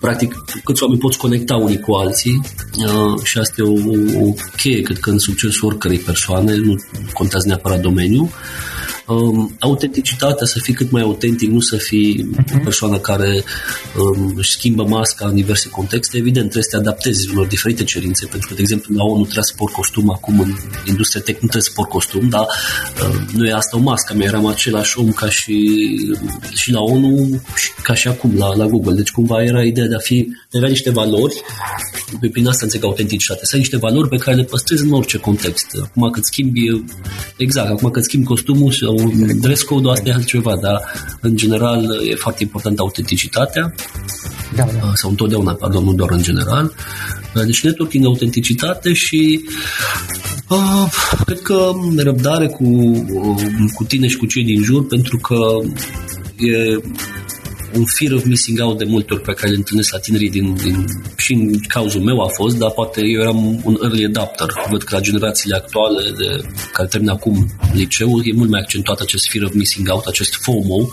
practic 0.00 0.34
câți 0.64 0.82
oameni 0.82 1.00
poți 1.00 1.18
conecta 1.18 1.56
unii 1.56 1.80
cu 1.80 1.92
alții 1.92 2.40
uh, 2.78 3.22
și 3.22 3.38
asta 3.38 3.54
e 3.58 3.64
o, 3.64 3.72
o 4.26 4.32
cheie, 4.56 4.80
cred 4.82 4.98
că 4.98 5.10
în 5.10 5.18
succesul 5.18 5.68
oricărei 5.68 5.98
persoane, 5.98 6.56
nu 6.56 6.74
contează 7.12 7.46
neapărat 7.48 7.80
domeniul 7.80 8.28
um, 9.08 9.56
autenticitatea, 9.58 10.46
să 10.46 10.58
fii 10.58 10.74
cât 10.74 10.90
mai 10.90 11.02
autentic, 11.02 11.50
nu 11.50 11.60
să 11.60 11.76
fii 11.76 12.30
uh-huh. 12.32 12.54
o 12.54 12.58
persoană 12.62 12.98
care 12.98 13.44
um, 13.98 14.32
își 14.36 14.50
schimbă 14.50 14.84
masca 14.84 15.26
în 15.26 15.34
diverse 15.34 15.68
contexte. 15.68 16.16
Evident, 16.16 16.44
trebuie 16.44 16.62
să 16.62 16.70
te 16.70 16.76
adaptezi 16.76 17.30
unor 17.30 17.46
diferite 17.46 17.84
cerințe, 17.84 18.26
pentru 18.26 18.48
că, 18.48 18.54
de 18.54 18.60
exemplu, 18.60 18.94
la 18.94 19.04
ONU 19.04 19.22
trebuie 19.22 19.44
să 19.44 19.52
port 19.56 19.72
costum, 19.72 20.10
acum 20.10 20.40
în 20.40 20.54
industria 20.86 21.20
tech 21.20 21.40
nu 21.40 21.48
trebuie 21.48 21.62
să 21.62 21.72
port 21.74 21.88
costum, 21.88 22.28
dar 22.28 22.46
um, 23.04 23.28
nu 23.38 23.46
e 23.46 23.52
asta 23.52 23.76
o 23.76 23.80
mască, 23.80 24.14
mea 24.14 24.26
eram 24.26 24.46
același 24.46 24.98
om 24.98 25.10
ca 25.12 25.30
și, 25.30 25.78
și 26.54 26.72
la 26.72 26.80
ONU, 26.80 27.40
și, 27.56 27.70
ca 27.82 27.94
și 27.94 28.08
acum 28.08 28.36
la, 28.36 28.56
la 28.56 28.66
Google. 28.66 28.94
Deci, 28.94 29.10
cumva 29.10 29.42
era 29.42 29.62
ideea 29.62 29.86
de 29.86 29.94
a 29.94 29.98
fi, 29.98 30.28
de 30.50 30.56
a 30.56 30.58
avea 30.58 30.68
niște 30.68 30.90
valori, 30.90 31.42
prin 32.30 32.46
asta 32.46 32.64
înțeleg 32.64 32.84
autenticitate, 32.84 33.44
să 33.44 33.50
ai 33.52 33.60
niște 33.60 33.76
valori 33.76 34.08
pe 34.08 34.16
care 34.16 34.36
le 34.36 34.42
păstrezi 34.42 34.82
în 34.82 34.92
orice 34.92 35.18
context. 35.18 35.66
Acum 35.82 36.10
că 36.10 36.20
schimbi, 36.22 36.82
exact, 37.36 37.68
acum 37.68 37.90
că 37.90 38.00
schimbi 38.00 38.26
costumul 38.26 38.72
sau 38.72 38.97
dress 39.40 39.62
code 39.62 39.90
asta 39.90 40.08
e 40.08 40.12
altceva, 40.12 40.58
dar 40.60 40.80
în 41.20 41.36
general 41.36 42.06
e 42.08 42.14
foarte 42.14 42.42
important 42.42 42.78
autenticitatea. 42.78 43.74
Da, 44.54 44.64
da. 44.80 44.92
Sau 44.94 45.10
întotdeauna, 45.10 45.52
pardon, 45.52 45.84
nu 45.84 45.92
doar 45.92 46.10
în 46.10 46.22
general. 46.22 46.74
Deci 47.46 47.64
networking, 47.64 48.04
autenticitate 48.04 48.92
și 48.92 49.40
uh, 50.48 50.92
cred 51.24 51.40
că 51.40 51.70
răbdare 51.96 52.46
cu, 52.46 52.64
uh, 52.64 53.42
cu 53.74 53.84
tine 53.84 54.06
și 54.06 54.16
cu 54.16 54.26
cei 54.26 54.44
din 54.44 54.62
jur, 54.62 54.86
pentru 54.86 55.18
că 55.18 55.38
e 56.36 56.80
un 57.74 57.84
fear 57.84 58.12
of 58.12 58.24
missing 58.24 58.60
out 58.60 58.78
de 58.78 58.84
multe 58.84 59.14
ori 59.14 59.22
pe 59.22 59.32
care 59.32 59.50
le 59.50 59.56
întâlnesc 59.56 59.92
la 59.92 59.98
tinerii 59.98 60.30
din, 60.30 60.54
din, 60.54 60.84
și 61.16 61.32
în 61.32 61.58
cazul 61.60 62.00
meu 62.00 62.20
a 62.20 62.28
fost, 62.28 62.56
dar 62.56 62.70
poate 62.70 63.00
eu 63.00 63.20
eram 63.20 63.60
un 63.64 63.76
early 63.82 64.04
adapter. 64.04 64.46
Văd 64.70 64.82
că 64.82 64.94
la 64.94 65.00
generațiile 65.00 65.56
actuale 65.56 66.10
de, 66.10 66.48
care 66.72 66.88
termină 66.88 67.12
acum 67.12 67.46
liceul 67.72 68.22
e 68.24 68.32
mult 68.32 68.50
mai 68.50 68.60
accentuat 68.60 69.00
acest 69.00 69.30
fear 69.30 69.44
of 69.44 69.52
missing 69.54 69.88
out, 69.90 70.04
acest 70.06 70.34
FOMO, 70.34 70.88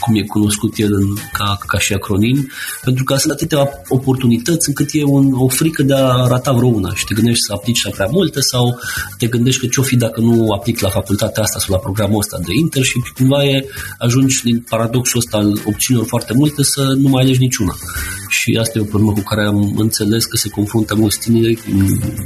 cum 0.00 0.14
e 0.14 0.22
cunoscut 0.22 0.72
el 0.76 0.92
în, 0.92 1.06
ca, 1.32 1.58
ca 1.66 1.78
și 1.78 1.92
acronim, 1.92 2.48
pentru 2.82 3.04
că 3.04 3.16
sunt 3.16 3.32
atâtea 3.32 3.70
oportunități 3.88 4.68
încât 4.68 4.88
e 4.92 5.04
un, 5.04 5.32
o 5.34 5.48
frică 5.48 5.82
de 5.82 5.94
a 5.94 6.26
rata 6.26 6.52
vreo 6.52 6.68
una 6.68 6.94
și 6.94 7.04
te 7.04 7.14
gândești 7.14 7.44
să 7.44 7.52
aplici 7.52 7.84
la 7.84 7.90
prea 7.90 8.08
multe 8.10 8.40
sau 8.40 8.78
te 9.18 9.26
gândești 9.26 9.60
că 9.60 9.66
ce-o 9.66 9.82
fi 9.82 9.96
dacă 9.96 10.20
nu 10.20 10.50
aplic 10.50 10.80
la 10.80 10.88
facultatea 10.88 11.42
asta 11.42 11.58
sau 11.58 11.74
la 11.74 11.80
programul 11.80 12.18
ăsta 12.18 12.38
de 12.38 12.52
internship 12.60 13.04
și 13.04 13.12
cumva 13.12 13.44
e, 13.44 13.64
ajungi 13.98 14.42
din 14.42 14.64
paradoxul 14.68 15.18
ăsta 15.18 15.36
al 15.36 15.60
opțiunilor 15.66 16.08
foarte 16.16 16.34
multe 16.36 16.62
să 16.62 16.82
nu 17.02 17.08
mai 17.08 17.22
alegi 17.22 17.40
niciuna. 17.40 17.76
Și 18.28 18.56
asta 18.60 18.78
e 18.78 18.80
o 18.80 18.84
problemă 18.84 19.12
cu 19.12 19.20
care 19.20 19.46
am 19.46 19.74
înțeles 19.76 20.24
că 20.24 20.36
se 20.36 20.48
confruntă 20.48 20.94
mulți 20.94 21.18
tineri, 21.18 21.58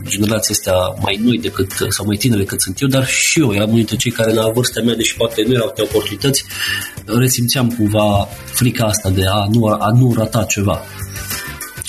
generația 0.08 0.54
astea 0.54 0.74
mai 1.02 1.20
noi 1.22 1.38
decât, 1.38 1.72
sau 1.88 2.06
mai 2.06 2.16
tineri 2.16 2.40
decât 2.40 2.60
sunt 2.60 2.80
eu, 2.80 2.88
dar 2.88 3.06
și 3.06 3.40
eu 3.40 3.52
eram 3.52 3.64
unul 3.64 3.76
dintre 3.76 3.96
cei 3.96 4.10
care 4.10 4.32
la 4.32 4.50
vârsta 4.54 4.80
mea, 4.84 4.94
deși 4.94 5.16
poate 5.16 5.42
nu 5.46 5.54
erau 5.54 5.74
oportunități, 5.76 6.44
resimțeam 7.04 7.70
cumva 7.70 8.28
frica 8.44 8.84
asta 8.84 9.10
de 9.10 9.24
a 9.26 9.46
nu, 9.52 9.64
a 9.66 9.90
nu 9.98 10.14
rata 10.16 10.44
ceva. 10.44 10.80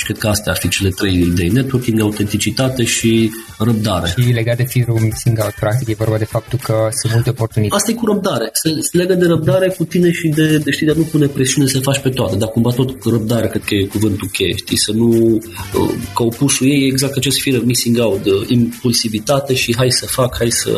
Și 0.02 0.08
cred 0.08 0.18
că 0.18 0.28
astea 0.28 0.52
ar 0.52 0.58
fi 0.58 0.68
cele 0.68 0.90
trei 0.90 1.16
idei. 1.22 1.50
Networking, 1.50 2.00
autenticitate 2.00 2.84
și 2.84 3.32
răbdare. 3.58 4.14
Și 4.20 4.32
legat 4.32 4.58
de 4.58 4.64
firul 4.64 5.00
missing 5.00 5.40
out, 5.42 5.54
practic, 5.60 5.88
e 5.88 5.94
vorba 5.94 6.18
de 6.18 6.26
faptul 6.26 6.60
că 6.64 6.90
sunt 6.92 7.14
multe 7.14 7.30
oportunități. 7.30 7.76
Asta 7.76 7.92
e 7.92 7.94
cu 7.94 8.06
răbdare. 8.06 8.50
Se, 8.54 8.70
se 8.80 8.98
legă 8.98 9.14
de 9.14 9.26
răbdare 9.26 9.68
cu 9.78 9.84
tine 9.84 10.12
și 10.12 10.28
de, 10.28 10.58
de, 10.58 10.72
știi, 10.72 10.86
de 10.86 10.92
a 10.92 10.96
nu 10.96 11.04
pune 11.04 11.28
presiune 11.28 11.68
să 11.68 11.80
faci 11.80 12.00
pe 12.00 12.10
toate, 12.10 12.36
dar 12.36 12.50
cumva 12.50 12.70
tot 12.70 13.00
cu 13.00 13.10
răbdare, 13.10 13.48
cred 13.48 13.64
că 13.64 13.76
e 13.76 13.86
cuvântul 13.86 14.28
cheie, 14.28 14.56
știi, 14.56 14.78
să 14.78 14.92
nu, 14.92 15.10
uh, 15.34 15.94
ca 16.16 16.24
opusul 16.24 16.68
ei, 16.68 16.88
exact 16.88 17.16
acest 17.18 17.42
fear 17.42 17.62
missing 17.64 17.98
out, 18.00 18.24
de 18.24 18.32
impulsivitate 18.48 19.54
și 19.54 19.76
hai 19.78 19.92
să 19.92 20.06
fac, 20.06 20.38
hai 20.38 20.52
să 20.52 20.72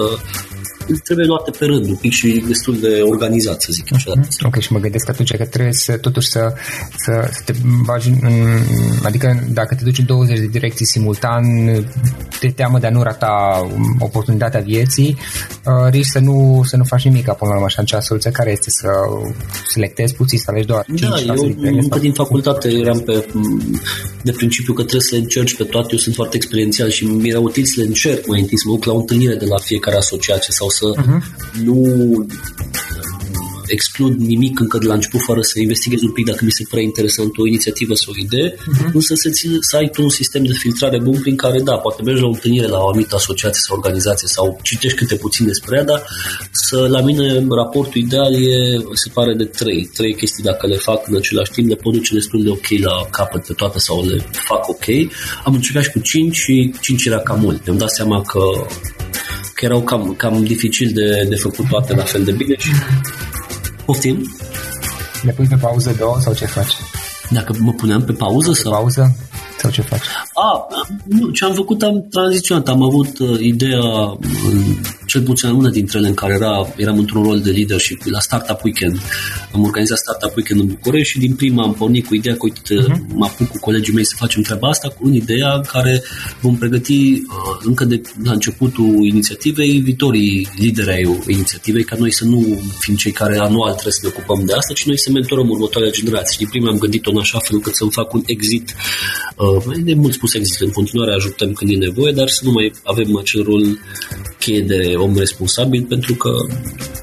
trebuie 1.03 1.25
luate 1.25 1.51
pe 1.59 1.65
rând, 1.65 1.85
un 1.85 1.95
pic 1.95 2.11
și 2.11 2.43
destul 2.47 2.79
de 2.79 3.01
organizat, 3.03 3.61
să 3.61 3.71
zic 3.71 3.93
așa. 3.93 4.11
Mm-hmm. 4.11 4.45
Ok, 4.45 4.59
și 4.59 4.71
mă 4.71 4.79
gândesc 4.79 5.09
atunci 5.09 5.35
că 5.35 5.45
trebuie 5.45 5.73
să 5.73 5.97
totuși 5.97 6.29
să, 6.29 6.53
să, 6.97 7.29
să 7.31 7.41
te 7.45 7.53
bagi 7.85 8.09
în, 8.09 8.19
adică 9.03 9.43
dacă 9.53 9.75
te 9.75 9.83
duci 9.83 9.97
în 9.97 10.05
20 10.05 10.39
de 10.39 10.47
direcții 10.47 10.85
simultan, 10.85 11.43
te 12.39 12.47
teamă 12.47 12.79
de 12.79 12.87
a 12.87 12.89
nu 12.89 13.03
rata 13.03 13.31
oportunitatea 13.99 14.59
vieții, 14.59 15.17
uh, 15.65 15.89
risci 15.89 16.09
să 16.09 16.19
nu, 16.19 16.61
să 16.65 16.77
nu 16.77 16.83
faci 16.83 17.03
nimic 17.03 17.23
până 17.23 17.51
la 17.51 17.53
urmă, 17.53 17.65
așa 17.65 17.99
soluția 17.99 18.31
care 18.31 18.51
este 18.51 18.69
să 18.69 18.87
selectezi 19.67 20.13
puțin, 20.13 20.37
să 20.37 20.45
alegi 20.47 20.67
doar 20.67 20.85
5 20.85 20.99
Da, 20.99 21.33
eu 21.33 21.55
încă 21.61 21.99
din 21.99 22.13
facultate 22.13 22.69
eram 22.69 22.99
pe, 22.99 23.25
de 24.21 24.31
principiu 24.31 24.73
că 24.73 24.81
trebuie 24.81 25.09
să 25.09 25.15
încerci 25.15 25.55
pe 25.55 25.63
toate, 25.63 25.87
eu 25.91 25.97
sunt 25.97 26.15
foarte 26.15 26.35
experiențial 26.35 26.89
și 26.89 27.05
mi-era 27.05 27.39
util 27.39 27.65
să 27.65 27.73
le 27.77 27.85
încerc 27.85 28.27
mai 28.27 28.39
întâi, 28.39 28.57
să 28.57 28.63
mă 28.67 28.73
duc 28.73 28.85
la 28.85 28.93
o 28.93 28.97
întâlnire 28.97 29.35
de 29.35 29.45
la 29.45 29.57
fiecare 29.57 29.97
asociație 29.97 30.53
sau 30.53 30.69
să 30.77 30.87
uh-huh. 30.95 31.21
nu 31.63 31.77
exclud 33.67 34.13
nimic 34.19 34.59
încă 34.59 34.77
de 34.77 34.85
la 34.85 34.93
început 34.93 35.21
fără 35.21 35.41
să 35.41 35.59
investighez 35.59 36.01
un 36.01 36.11
pic 36.11 36.25
dacă 36.25 36.41
mi 36.45 36.51
se 36.51 36.63
pare 36.69 36.83
interesant 36.83 37.37
o 37.37 37.47
inițiativă 37.47 37.93
sau 37.93 38.13
o 38.13 38.19
idee, 38.25 38.49
uh-huh. 38.51 38.91
însă 38.93 39.13
să, 39.15 39.29
țin, 39.29 39.57
să 39.59 39.75
ai 39.77 39.89
tu 39.89 40.01
un 40.03 40.09
sistem 40.09 40.43
de 40.43 40.53
filtrare 40.53 40.99
bun 40.99 41.19
prin 41.19 41.35
care, 41.35 41.59
da, 41.59 41.75
poate 41.75 42.01
mergi 42.01 42.21
la 42.21 42.27
o 42.27 42.31
întâlnire 42.31 42.67
la 42.67 42.77
o 42.77 42.87
anumită 42.87 43.15
asociație 43.15 43.61
sau 43.65 43.77
organizație 43.77 44.27
sau 44.27 44.59
citești 44.61 44.97
câte 44.97 45.15
puțin 45.15 45.45
despre 45.45 45.77
ea, 45.77 45.83
dar 45.83 46.01
să, 46.51 46.87
la 46.89 47.01
mine 47.01 47.45
raportul 47.49 48.01
ideal 48.01 48.33
e, 48.33 48.77
se 48.93 49.09
pare 49.13 49.33
de 49.33 49.45
trei. 49.45 49.89
Trei 49.93 50.15
chestii 50.15 50.43
dacă 50.43 50.67
le 50.67 50.75
fac 50.75 51.07
în 51.07 51.15
același 51.15 51.51
timp, 51.51 51.67
le 51.69 51.75
pot 51.75 51.93
duce 51.93 52.13
destul 52.13 52.43
de 52.43 52.49
ok 52.49 52.67
la 52.79 53.07
capăt 53.11 53.45
pe 53.45 53.53
toate 53.53 53.79
sau 53.79 54.05
le 54.05 54.25
fac 54.31 54.69
ok. 54.69 54.85
Am 55.43 55.53
încercat 55.53 55.83
și 55.83 55.91
cu 55.91 55.99
cinci 55.99 56.35
și 56.35 56.73
cinci 56.81 57.05
era 57.05 57.19
cam 57.19 57.39
mult. 57.39 57.65
Mi-am 57.65 57.77
dat 57.77 57.91
seama 57.91 58.21
că 58.21 58.41
că 59.63 59.69
erau 59.69 59.81
cam, 59.81 60.13
cam 60.17 60.43
dificil 60.43 60.91
de, 60.93 61.25
de 61.29 61.35
făcut 61.35 61.67
toate 61.69 61.95
la 61.95 62.03
fel 62.03 62.23
de 62.23 62.31
bine 62.31 62.55
și 62.57 62.71
poftim. 63.85 64.35
Le 65.21 65.31
pui 65.31 65.45
pe 65.45 65.55
pauză 65.55 65.95
două 65.97 66.17
sau 66.19 66.33
ce 66.33 66.45
faci? 66.45 66.73
Dacă 67.29 67.55
mă 67.59 67.71
puneam 67.71 68.03
pe 68.03 68.11
pauză 68.11 68.49
pe 68.49 68.55
sau? 68.55 68.71
pauză? 68.71 69.15
Sau 69.57 69.71
ce 69.71 69.81
faci? 69.81 70.01
A, 70.33 70.67
nu, 71.03 71.29
ce 71.29 71.45
am 71.45 71.53
făcut 71.53 71.81
am 71.81 72.07
tranziționat. 72.09 72.67
Am 72.67 72.83
avut 72.83 73.19
uh, 73.19 73.39
ideea, 73.39 73.83
uh, 73.83 74.17
cel 75.05 75.21
puțin 75.21 75.49
una 75.49 75.69
dintre 75.69 75.97
ele 75.97 76.07
în 76.07 76.13
care 76.13 76.33
era, 76.33 76.73
eram 76.77 76.97
într-un 76.97 77.23
rol 77.23 77.41
de 77.41 77.51
leadership 77.51 78.01
la 78.05 78.19
Startup 78.19 78.63
Weekend. 78.63 78.99
Am 79.53 79.63
organizat 79.63 79.97
Startup 79.97 80.35
Weekend 80.35 80.59
în 80.59 80.67
București 80.67 81.11
și 81.11 81.19
din 81.19 81.35
prima 81.35 81.63
am 81.63 81.73
pornit 81.73 82.07
cu 82.07 82.15
ideea 82.15 82.35
că, 82.35 82.41
uite, 82.43 82.61
uh-huh. 82.61 83.13
mă 83.13 83.25
apuc 83.25 83.47
cu 83.47 83.59
colegii 83.59 83.93
mei 83.93 84.05
să 84.05 84.15
facem 84.17 84.41
treaba 84.41 84.67
asta 84.67 84.87
cu 84.89 85.07
în 85.07 85.13
ideea 85.13 85.53
în 85.53 85.61
care 85.61 86.03
vom 86.41 86.55
pregăti 86.57 87.11
uh, 87.11 87.59
încă 87.63 87.85
de 87.85 88.01
la 88.23 88.31
începutul 88.31 89.05
inițiativei 89.05 89.79
viitorii 89.79 90.47
lideri 90.55 90.89
ai 90.89 91.19
inițiativei, 91.27 91.83
ca 91.83 91.95
noi 91.99 92.11
să 92.13 92.25
nu 92.25 92.61
fim 92.79 92.95
cei 92.95 93.11
care 93.11 93.37
anual 93.37 93.71
trebuie 93.71 93.93
să 93.93 93.99
ne 94.03 94.11
ocupăm 94.15 94.45
de 94.45 94.53
asta, 94.53 94.73
ci 94.73 94.85
noi 94.85 94.99
să 94.99 95.11
mentorăm 95.11 95.49
următoarea 95.49 95.91
generație. 95.91 96.35
Din 96.39 96.47
prima 96.47 96.69
am 96.69 96.77
gândit-o 96.77 97.11
în 97.11 97.17
așa 97.17 97.39
fel 97.39 97.55
încât 97.55 97.75
să-mi 97.75 97.91
fac 97.91 98.13
un 98.13 98.23
exit 98.25 98.75
uh, 99.37 99.75
de 99.83 99.93
mult 99.93 100.13
spus 100.13 100.33
există 100.33 100.63
în 100.63 100.71
continuare, 100.71 101.13
ajutăm 101.13 101.53
când 101.53 101.71
e 101.71 101.75
nevoie, 101.75 102.11
dar 102.11 102.27
să 102.27 102.41
nu 102.43 102.51
mai 102.51 102.73
avem 102.83 103.17
acel 103.17 103.43
rol 103.43 103.79
cheie 104.39 104.61
de 104.61 104.92
om 104.95 105.17
responsabil, 105.17 105.83
pentru 105.83 106.13
că 106.15 106.29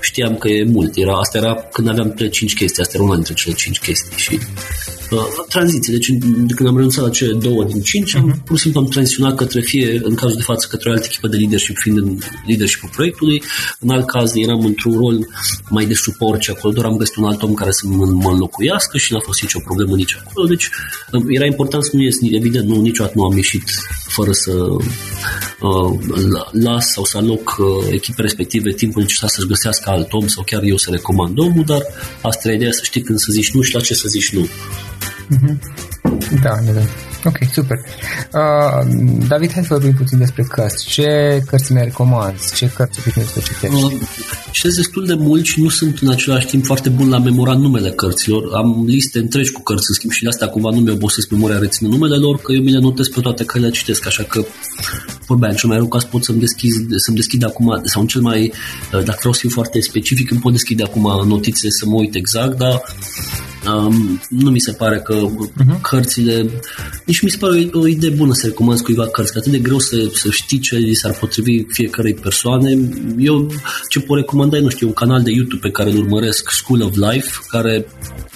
știam 0.00 0.36
că 0.36 0.48
e 0.48 0.64
mult. 0.64 0.96
Era, 0.96 1.18
asta 1.18 1.38
era 1.38 1.54
când 1.54 1.88
aveam 1.88 2.10
pe 2.10 2.28
cinci 2.28 2.54
chestii, 2.54 2.82
asta 2.82 2.94
era 2.96 3.04
una 3.04 3.14
dintre 3.14 3.34
cele 3.34 3.54
cinci 3.54 3.78
chestii 3.78 4.16
și 4.16 4.38
uh, 5.10 5.44
tranziție. 5.48 5.92
Deci 5.92 6.08
de 6.46 6.54
când 6.54 6.68
am 6.68 6.74
renunțat 6.74 7.04
la 7.04 7.10
cele 7.10 7.32
două 7.32 7.64
din 7.64 7.80
cinci, 7.80 8.10
uh-huh. 8.14 8.18
am, 8.18 8.26
mhm. 8.26 8.44
pur 8.44 8.56
și 8.56 8.62
simplu 8.62 8.80
am 8.80 8.86
tranziționat 8.86 9.34
către 9.34 9.60
fie, 9.60 10.00
în 10.02 10.14
cazul 10.14 10.36
de 10.36 10.42
față, 10.42 10.66
către 10.70 10.88
o 10.88 10.92
altă 10.92 11.04
echipă 11.06 11.28
de 11.28 11.36
leadership, 11.36 11.76
fiind 11.76 11.98
în 11.98 12.18
leadership 12.46 12.90
proiectului. 12.90 13.42
În 13.80 13.90
alt 13.90 14.06
caz 14.06 14.32
eram 14.34 14.64
într-un 14.64 14.96
rol 14.96 15.28
mai 15.68 15.86
de 15.86 15.94
suport 15.94 16.42
și 16.42 16.50
acolo 16.50 16.72
doar 16.72 16.86
am 16.86 16.96
găsit 16.96 17.16
un 17.16 17.24
alt 17.24 17.42
om 17.42 17.54
care 17.54 17.70
să 17.70 17.82
mă, 17.86 18.04
mă 18.06 18.30
înlocuiască 18.30 18.98
și 18.98 19.12
n-a 19.12 19.20
fost 19.20 19.42
nicio 19.42 19.60
problemă 19.64 19.96
nici 19.96 20.18
acolo. 20.26 20.46
Deci 20.46 20.68
uh, 21.12 21.22
era 21.28 21.44
important 21.44 21.84
să 21.84 21.90
nu 21.92 22.02
ies, 22.02 22.16
evident, 22.30 22.68
nu, 22.68 22.80
niciodată 22.80 23.14
nu 23.16 23.24
am 23.24 23.36
ieșit 23.36 23.62
fără 24.06 24.32
să 24.32 24.52
uh, 25.60 25.98
las 26.52 26.92
sau 26.92 27.04
să 27.04 27.16
aloc 27.16 27.56
uh, 27.58 27.86
echipe 27.90 28.22
respective 28.22 28.72
timpul 28.72 29.02
necesar 29.02 29.28
să-și 29.28 29.46
găsească 29.46 29.90
alt 29.90 30.12
om 30.12 30.26
sau 30.26 30.42
chiar 30.42 30.62
eu 30.62 30.76
să 30.76 30.90
recomand 30.90 31.38
omul, 31.38 31.64
dar 31.64 31.82
asta 32.22 32.50
e 32.50 32.54
ideea 32.54 32.72
să 32.72 32.80
știi 32.84 33.02
când 33.02 33.18
să 33.18 33.32
zici 33.32 33.50
nu 33.50 33.62
și 33.62 33.74
la 33.74 33.80
ce 33.80 33.94
să 33.94 34.08
zici 34.08 34.32
nu. 34.32 34.48
Mm-hmm. 35.30 35.58
Da, 36.42 36.54
da, 36.66 36.72
da. 36.72 36.80
Ok, 37.24 37.36
super. 37.52 37.78
Uh, 38.32 39.26
David, 39.28 39.52
hai 39.52 39.62
să 39.62 39.74
vorbim 39.74 39.94
puțin 39.94 40.18
despre 40.18 40.42
cărți. 40.42 40.86
Ce 40.86 41.42
cărți 41.46 41.72
ne 41.72 41.82
recomanzi? 41.82 42.54
Ce 42.54 42.70
cărți 42.74 42.98
obișnuiești 43.00 43.34
să 43.34 43.40
citești? 43.40 43.84
Uh, 43.84 43.92
citesc 44.50 44.76
destul 44.76 45.06
de 45.06 45.14
mult 45.14 45.44
și 45.44 45.60
nu 45.60 45.68
sunt 45.68 45.98
în 45.98 46.10
același 46.10 46.46
timp 46.46 46.64
foarte 46.64 46.88
bun 46.88 47.08
la 47.08 47.18
memorat 47.18 47.58
numele 47.58 47.90
cărților. 47.90 48.54
Am 48.54 48.84
liste 48.86 49.18
întregi 49.18 49.52
cu 49.52 49.62
cărți, 49.62 49.84
în 49.88 49.94
schimb, 49.94 50.12
și 50.12 50.22
de 50.22 50.28
asta 50.28 50.48
cumva 50.48 50.70
nu 50.70 50.80
mi 50.80 50.90
obosesc 50.90 51.30
memoria 51.30 51.58
reține 51.58 51.88
numele 51.88 52.16
lor, 52.16 52.36
că 52.36 52.52
eu 52.52 52.62
mi 52.62 52.72
le 52.72 52.78
notez 52.78 53.08
pe 53.08 53.20
toate 53.20 53.44
care 53.44 53.64
le 53.64 53.70
citesc, 53.70 54.06
așa 54.06 54.22
că 54.22 54.44
vorbeam, 55.26 55.54
cel 55.54 55.68
mai 55.68 55.78
rău 55.78 55.88
caz 55.88 56.04
pot 56.04 56.24
să-mi 56.24 56.40
deschid, 56.40 56.72
să-mi 56.96 57.16
deschid 57.16 57.44
acum, 57.44 57.82
sau 57.84 58.00
în 58.00 58.06
cel 58.06 58.20
mai, 58.20 58.52
uh, 58.92 59.04
dacă 59.04 59.16
vreau 59.18 59.32
să 59.32 59.40
fiu 59.40 59.50
foarte 59.50 59.80
specific, 59.80 60.30
îmi 60.30 60.40
pot 60.40 60.52
deschide 60.52 60.82
acum 60.82 61.26
notițe 61.26 61.70
să 61.70 61.84
mă 61.86 61.94
uit 61.94 62.14
exact, 62.14 62.56
dar 62.56 62.82
Um, 63.66 64.20
nu 64.28 64.50
mi 64.50 64.58
se 64.58 64.72
pare 64.72 64.98
că 64.98 65.14
uh-huh. 65.14 65.80
cărțile... 65.80 66.50
Nici 67.04 67.20
mi 67.20 67.30
se 67.30 67.36
pare 67.36 67.68
o, 67.72 67.78
o 67.78 67.86
idee 67.86 68.10
bună 68.10 68.34
să 68.34 68.46
recomanzi 68.46 68.82
cuiva 68.82 69.06
cărți, 69.06 69.32
că 69.32 69.38
atât 69.38 69.52
de 69.52 69.58
greu 69.58 69.78
să, 69.78 70.10
să 70.14 70.30
știi 70.30 70.58
ce 70.58 70.76
li 70.76 70.94
s-ar 70.94 71.12
potrivi 71.12 71.64
fiecarei 71.68 72.14
persoane. 72.14 72.78
Eu 73.18 73.50
ce 73.88 74.00
pot 74.00 74.16
recomanda 74.16 74.58
nu 74.58 74.68
știu, 74.68 74.86
un 74.86 74.92
canal 74.92 75.22
de 75.22 75.30
YouTube 75.30 75.60
pe 75.62 75.70
care 75.70 75.90
îl 75.90 75.96
urmăresc, 75.96 76.50
School 76.50 76.82
of 76.82 76.94
Life, 76.94 77.30
care 77.48 77.86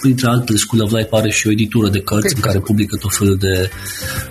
printre 0.01 0.29
altele, 0.29 0.59
School 0.59 0.83
of 0.83 0.93
Life 0.93 1.09
are 1.11 1.31
și 1.31 1.47
o 1.47 1.51
editură 1.51 1.89
de 1.89 2.01
cărți 2.01 2.27
okay. 2.27 2.37
în 2.37 2.41
care 2.41 2.59
publică 2.59 2.97
tot 2.97 3.17
felul 3.17 3.37
de, 3.37 3.71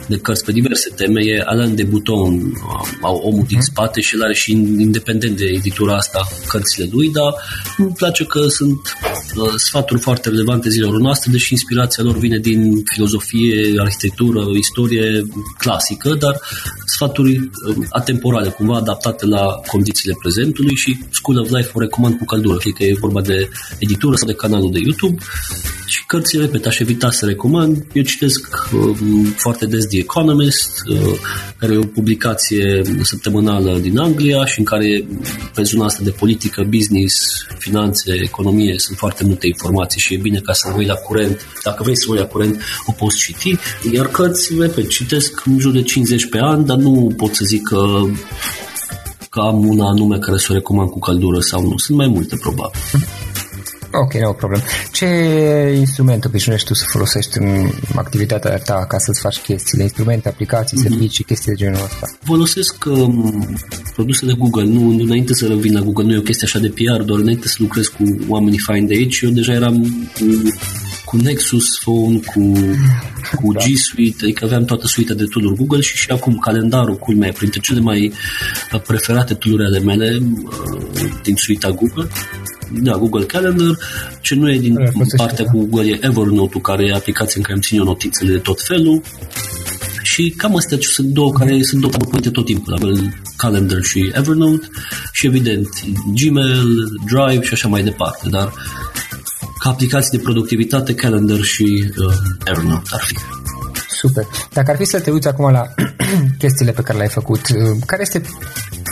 de 0.08 0.18
cărți 0.18 0.46
pe 0.46 0.52
diverse 0.52 0.90
teme. 0.96 1.22
E 1.24 1.44
Alain 1.46 1.76
de 1.76 1.84
Bouton, 1.84 2.54
omul 3.02 3.46
din 3.48 3.58
mhm. 3.58 3.66
spate 3.66 4.02
și 4.02 4.16
el 4.16 4.24
are 4.24 4.34
și 4.34 4.52
independent 4.78 5.38
de 5.38 5.46
editura 5.46 5.96
asta 5.96 6.28
cărțile 6.48 6.90
lui, 6.92 7.12
dar 7.12 7.34
îmi 7.78 7.94
place 7.94 8.26
că 8.26 8.48
sunt 8.48 8.98
uh, 9.36 9.54
sfaturi 9.56 10.02
foarte 10.02 10.30
relevante 10.30 10.70
zilelor 10.84 11.02
noastre, 11.02 11.32
deși 11.32 11.52
inspirația 11.52 12.04
lor 12.04 12.18
vine 12.18 12.38
din 12.38 12.84
filozofie, 12.94 13.74
arhitectură, 13.78 14.46
istorie 14.58 15.22
clasică, 15.58 16.16
dar 16.20 16.40
sfaturi 16.86 17.38
uh, 17.38 17.76
atemporale, 17.90 18.50
cumva 18.50 18.76
adaptate 18.76 19.26
la 19.26 19.46
condițiile 19.72 20.16
prezentului 20.22 20.76
și 20.76 20.98
School 21.12 21.40
of 21.40 21.50
Life 21.50 21.70
o 21.74 21.80
recomand 21.80 22.18
cu 22.18 22.26
căldură, 22.26 22.58
fie 22.60 22.72
că 22.72 22.84
e 22.84 22.96
vorba 23.00 23.22
de 23.22 23.50
editură 23.80 24.16
sau 24.16 24.28
de 24.28 24.34
canalul 24.34 24.72
de 24.72 24.80
YouTube. 24.80 25.24
Și 25.86 26.06
cărțile, 26.06 26.42
repet, 26.42 26.66
aș 26.66 26.80
evita 26.80 27.12
să 27.12 27.26
recomand. 27.26 27.86
Eu 27.94 28.04
citesc 28.04 28.70
uh, 28.74 28.98
foarte 29.36 29.66
des 29.66 29.86
The 29.86 29.98
Economist, 29.98 30.72
uh, 30.90 31.20
care 31.58 31.74
e 31.74 31.78
o 31.78 31.94
publicație 31.98 32.82
săptămânală 33.02 33.80
din 33.80 33.98
Anglia 33.98 34.46
și 34.46 34.60
în 34.60 34.66
care 34.66 35.06
pe 35.54 35.64
zona 35.64 35.86
asta 35.86 36.04
de 36.04 36.10
politică, 36.10 36.68
business, 36.70 37.46
finanțe, 37.58 38.14
economie 38.22 38.74
sunt 38.78 38.98
foarte 38.98 39.24
multe 39.24 39.48
informații 39.48 40.02
și 40.02 40.14
e 40.14 40.18
bine 40.18 40.40
ca 40.40 40.54
să 40.54 40.73
nu 40.76 40.82
la 40.82 40.96
curent. 40.96 41.48
Dacă 41.64 41.84
vrei 41.84 41.98
să 41.98 42.06
o 42.10 42.14
la 42.14 42.26
curent, 42.26 42.62
o 42.86 42.92
poți 42.92 43.18
citi. 43.18 43.56
Iar 43.92 44.08
cărți, 44.08 44.54
repet, 44.60 44.90
citesc 44.90 45.46
în 45.46 45.60
jur 45.60 45.72
de 45.72 45.82
50 45.82 46.30
pe 46.30 46.40
an, 46.42 46.66
dar 46.66 46.78
nu 46.78 47.14
pot 47.18 47.36
să 47.36 47.46
zic 47.46 47.68
că 47.68 48.02
că 49.30 49.40
am 49.40 49.68
una 49.68 49.88
anume 49.88 50.18
care 50.18 50.38
să 50.38 50.48
o 50.50 50.54
recomand 50.54 50.90
cu 50.90 51.00
căldură 51.00 51.40
sau 51.40 51.62
nu. 51.62 51.78
Sunt 51.78 51.98
mai 51.98 52.08
multe, 52.08 52.36
probabil. 52.36 52.80
Ok, 53.96 54.14
nu 54.14 54.34
problem. 54.34 54.62
Ce 54.92 55.06
instrument 55.78 56.26
obișnuiești 56.26 56.68
tu 56.68 56.74
să 56.74 56.86
folosești 56.88 57.38
în 57.38 57.70
activitatea 57.96 58.58
ta 58.58 58.86
ca 58.88 58.98
să-ți 58.98 59.20
faci 59.22 59.38
chestiile? 59.38 59.84
Instrumente, 59.84 60.28
aplicații, 60.30 60.78
mm-hmm. 60.78 60.90
servicii, 60.90 61.24
chestii 61.24 61.52
de 61.52 61.58
genul 61.58 61.84
ăsta? 61.84 62.08
Folosesc 62.24 62.86
um, 62.86 63.58
produse 63.94 64.26
de 64.26 64.34
Google. 64.38 64.64
Nu, 64.64 64.90
înainte 64.90 65.34
să 65.34 65.48
revin 65.48 65.74
la 65.74 65.82
Google, 65.82 66.06
nu 66.06 66.14
e 66.14 66.18
o 66.18 66.22
chestie 66.22 66.48
așa 66.48 66.60
de 66.60 66.70
PR, 66.70 67.02
doar 67.02 67.20
înainte 67.20 67.48
să 67.48 67.56
lucrez 67.60 67.88
cu 67.88 68.04
oamenii 68.28 68.60
faini 68.60 68.88
de 68.88 68.94
aici, 68.94 69.20
eu 69.22 69.30
deja 69.30 69.54
eram 69.54 70.08
cu 71.06 71.18
Nexus 71.18 71.80
Phone, 71.80 72.20
cu, 72.20 72.52
cu 73.36 73.54
da. 73.54 73.60
G 73.60 73.76
Suite, 73.76 74.24
adică 74.24 74.46
aveam 74.46 74.66
toată 74.66 74.88
suita 74.88 75.14
de 75.14 75.24
tool 75.24 75.56
Google 75.56 75.82
și 75.82 75.96
și 75.96 76.12
acum 76.12 76.38
calendarul, 76.38 76.96
culmea, 76.96 77.32
printre 77.32 77.60
cele 77.60 77.80
mai 77.80 78.14
preferate 78.88 79.34
tool 79.34 79.66
ale 79.66 79.80
mele 79.80 80.22
din 81.24 81.36
suita 81.36 81.70
Google 81.70 82.08
da, 82.82 82.98
Google 82.98 83.26
Calendar, 83.26 83.78
ce 84.22 84.36
nu 84.36 84.52
e 84.52 84.58
din 84.58 84.78
e, 84.78 84.92
partea 85.18 85.46
cu 85.46 85.58
Google 85.58 85.92
e 85.92 86.00
Evernote-ul, 86.02 86.62
care 86.62 86.86
e 86.86 86.94
aplicația 86.94 87.34
în 87.36 87.42
care 87.42 87.54
îmi 87.54 87.64
țin 87.64 87.78
eu 87.78 87.84
notițele 87.84 88.32
de 88.32 88.38
tot 88.38 88.62
felul 88.62 89.02
și 90.02 90.34
cam 90.38 90.56
astea 90.56 90.78
sunt 90.82 91.08
două 91.08 91.32
care 91.32 91.62
sunt 91.62 91.82
două 91.82 91.94
componente 91.94 92.30
tot 92.30 92.46
timpul, 92.46 92.74
la 92.74 92.80
fel 92.80 93.14
Calendar 93.38 93.82
și 93.82 94.12
Evernote 94.14 94.68
și 95.12 95.26
evident 95.26 95.68
Gmail, 96.16 96.90
Drive 97.06 97.46
și 97.46 97.54
așa 97.54 97.68
mai 97.68 97.84
departe, 97.84 98.30
dar 98.30 98.54
ca 99.60 99.70
aplicații 99.70 100.18
de 100.18 100.24
productivitate, 100.24 100.96
Calendar 100.96 101.42
și 101.42 101.92
uh, 101.98 102.14
Evernote 102.46 102.90
ar 102.92 103.02
fi. 103.02 103.16
Super. 103.90 104.28
Dacă 104.54 104.72
ar 104.72 104.78
fi 104.78 104.86
să 104.86 105.00
te 105.00 105.12
uiți 105.12 105.28
acum 105.28 105.52
la 105.52 105.74
chestiile 106.42 106.72
pe 106.72 106.82
care 106.82 106.98
le-ai 106.98 107.10
făcut, 107.10 107.40
uh, 107.40 107.78
care 107.86 108.02
este 108.02 108.22
Mm, 108.74 108.83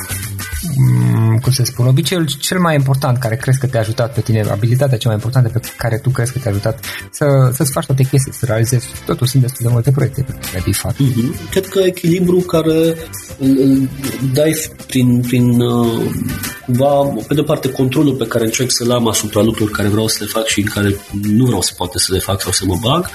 cum 1.42 1.52
să 1.52 1.64
spun, 1.64 1.88
obiceiul 1.88 2.26
cel 2.40 2.60
mai 2.60 2.76
important 2.76 3.18
care 3.18 3.36
crezi 3.36 3.60
că 3.60 3.68
te-a 3.68 3.80
ajutat 3.80 4.14
pe 4.14 4.22
tine, 4.22 4.42
abilitatea 4.42 4.98
cea 4.98 5.08
mai 5.08 5.18
importantă 5.18 5.50
pe 5.50 5.68
care 5.78 5.98
tu 5.98 6.10
crezi 6.10 6.32
că 6.32 6.40
te-a 6.40 6.52
ajutat 6.52 6.86
să, 7.12 7.26
să-ți 7.54 7.72
faci 7.72 7.86
toate 7.86 8.04
chestii, 8.04 8.34
să 8.34 8.46
realizezi, 8.46 8.88
totul 9.06 9.28
sunt 9.28 9.42
destul 9.42 9.66
de 9.66 9.72
multe 9.72 9.92
proiecte 9.92 10.22
pe 10.22 10.32
care 10.32 10.48
le-ai 10.52 10.64
bifat. 10.66 10.96
Mm-hmm. 10.96 11.50
Cred 11.50 11.68
că 11.68 11.80
echilibru 11.80 12.38
care 12.38 12.96
îl 13.40 13.90
dai 14.34 14.70
prin, 14.88 15.22
prin 15.22 15.62
uh, 15.62 16.12
cumva, 16.72 17.24
pe 17.28 17.34
de-o 17.34 17.44
parte, 17.44 17.72
controlul 17.72 18.14
pe 18.14 18.28
care 18.28 18.46
încerc 18.46 18.72
să-l 18.72 18.92
am 18.92 19.08
asupra 19.08 19.42
lucrurilor 19.42 19.78
care 19.78 19.88
vreau 19.88 20.08
să 20.08 20.18
le 20.20 20.26
fac 20.26 20.46
și 20.46 20.60
în 20.60 20.66
care 20.66 20.96
nu 21.22 21.46
vreau 21.46 21.62
să 21.62 21.74
poate 21.78 22.00
să 22.00 22.14
le 22.14 22.20
fac 22.20 22.42
sau 22.42 22.52
să 22.52 22.64
mă 22.66 22.78
bag 22.82 23.10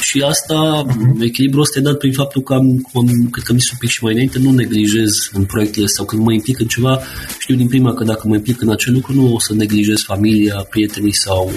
și 0.00 0.20
asta, 0.20 0.84
uh-huh. 0.86 1.22
echilibrul 1.24 1.62
ăsta 1.62 1.78
e 1.78 1.82
dat 1.82 1.96
prin 1.96 2.12
faptul 2.12 2.42
că 2.42 2.54
am, 2.54 2.88
am 2.94 3.28
cred 3.30 3.44
că 3.44 3.52
mi 3.52 3.60
un 3.72 3.78
pic 3.78 3.90
și 3.90 4.02
mai 4.02 4.12
înainte, 4.12 4.38
nu 4.38 4.50
neglijez 4.50 5.12
în 5.32 5.44
proiectele 5.44 5.86
sau 5.86 6.04
când 6.04 6.22
mă 6.22 6.32
implic 6.32 6.58
în 6.58 6.66
ceva, 6.66 7.00
știu 7.38 7.54
din 7.56 7.68
prima 7.68 7.94
că 7.94 8.04
dacă 8.04 8.22
mă 8.28 8.34
implic 8.34 8.60
în 8.60 8.70
acel 8.70 8.92
lucru, 8.92 9.12
nu 9.12 9.34
o 9.34 9.38
să 9.38 9.54
neglijez 9.54 10.00
familia, 10.02 10.66
prietenii 10.70 11.14
sau 11.14 11.50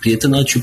prietena, 0.00 0.42
ci 0.42 0.56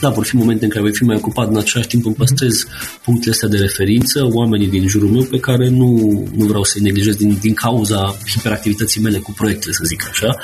da, 0.00 0.08
vor 0.08 0.24
fi 0.24 0.36
momente 0.36 0.64
în 0.64 0.70
care 0.70 0.82
voi 0.82 0.94
fi 0.94 1.04
mai 1.04 1.16
ocupat, 1.16 1.48
în 1.48 1.56
același 1.56 1.88
timp 1.88 2.06
îmi 2.06 2.14
păstrez 2.14 2.66
punctele 3.04 3.32
astea 3.32 3.48
de 3.48 3.56
referință, 3.56 4.28
oamenii 4.32 4.68
din 4.68 4.88
jurul 4.88 5.08
meu 5.08 5.22
pe 5.22 5.38
care 5.38 5.68
nu, 5.68 5.88
nu 6.36 6.44
vreau 6.44 6.64
să-i 6.64 6.82
neglijez 6.82 7.16
din, 7.16 7.38
din 7.40 7.54
cauza 7.54 8.16
hiperactivității 8.26 9.00
mele 9.00 9.18
cu 9.18 9.32
proiectele, 9.32 9.72
să 9.72 9.82
zic 9.86 10.08
așa. 10.10 10.36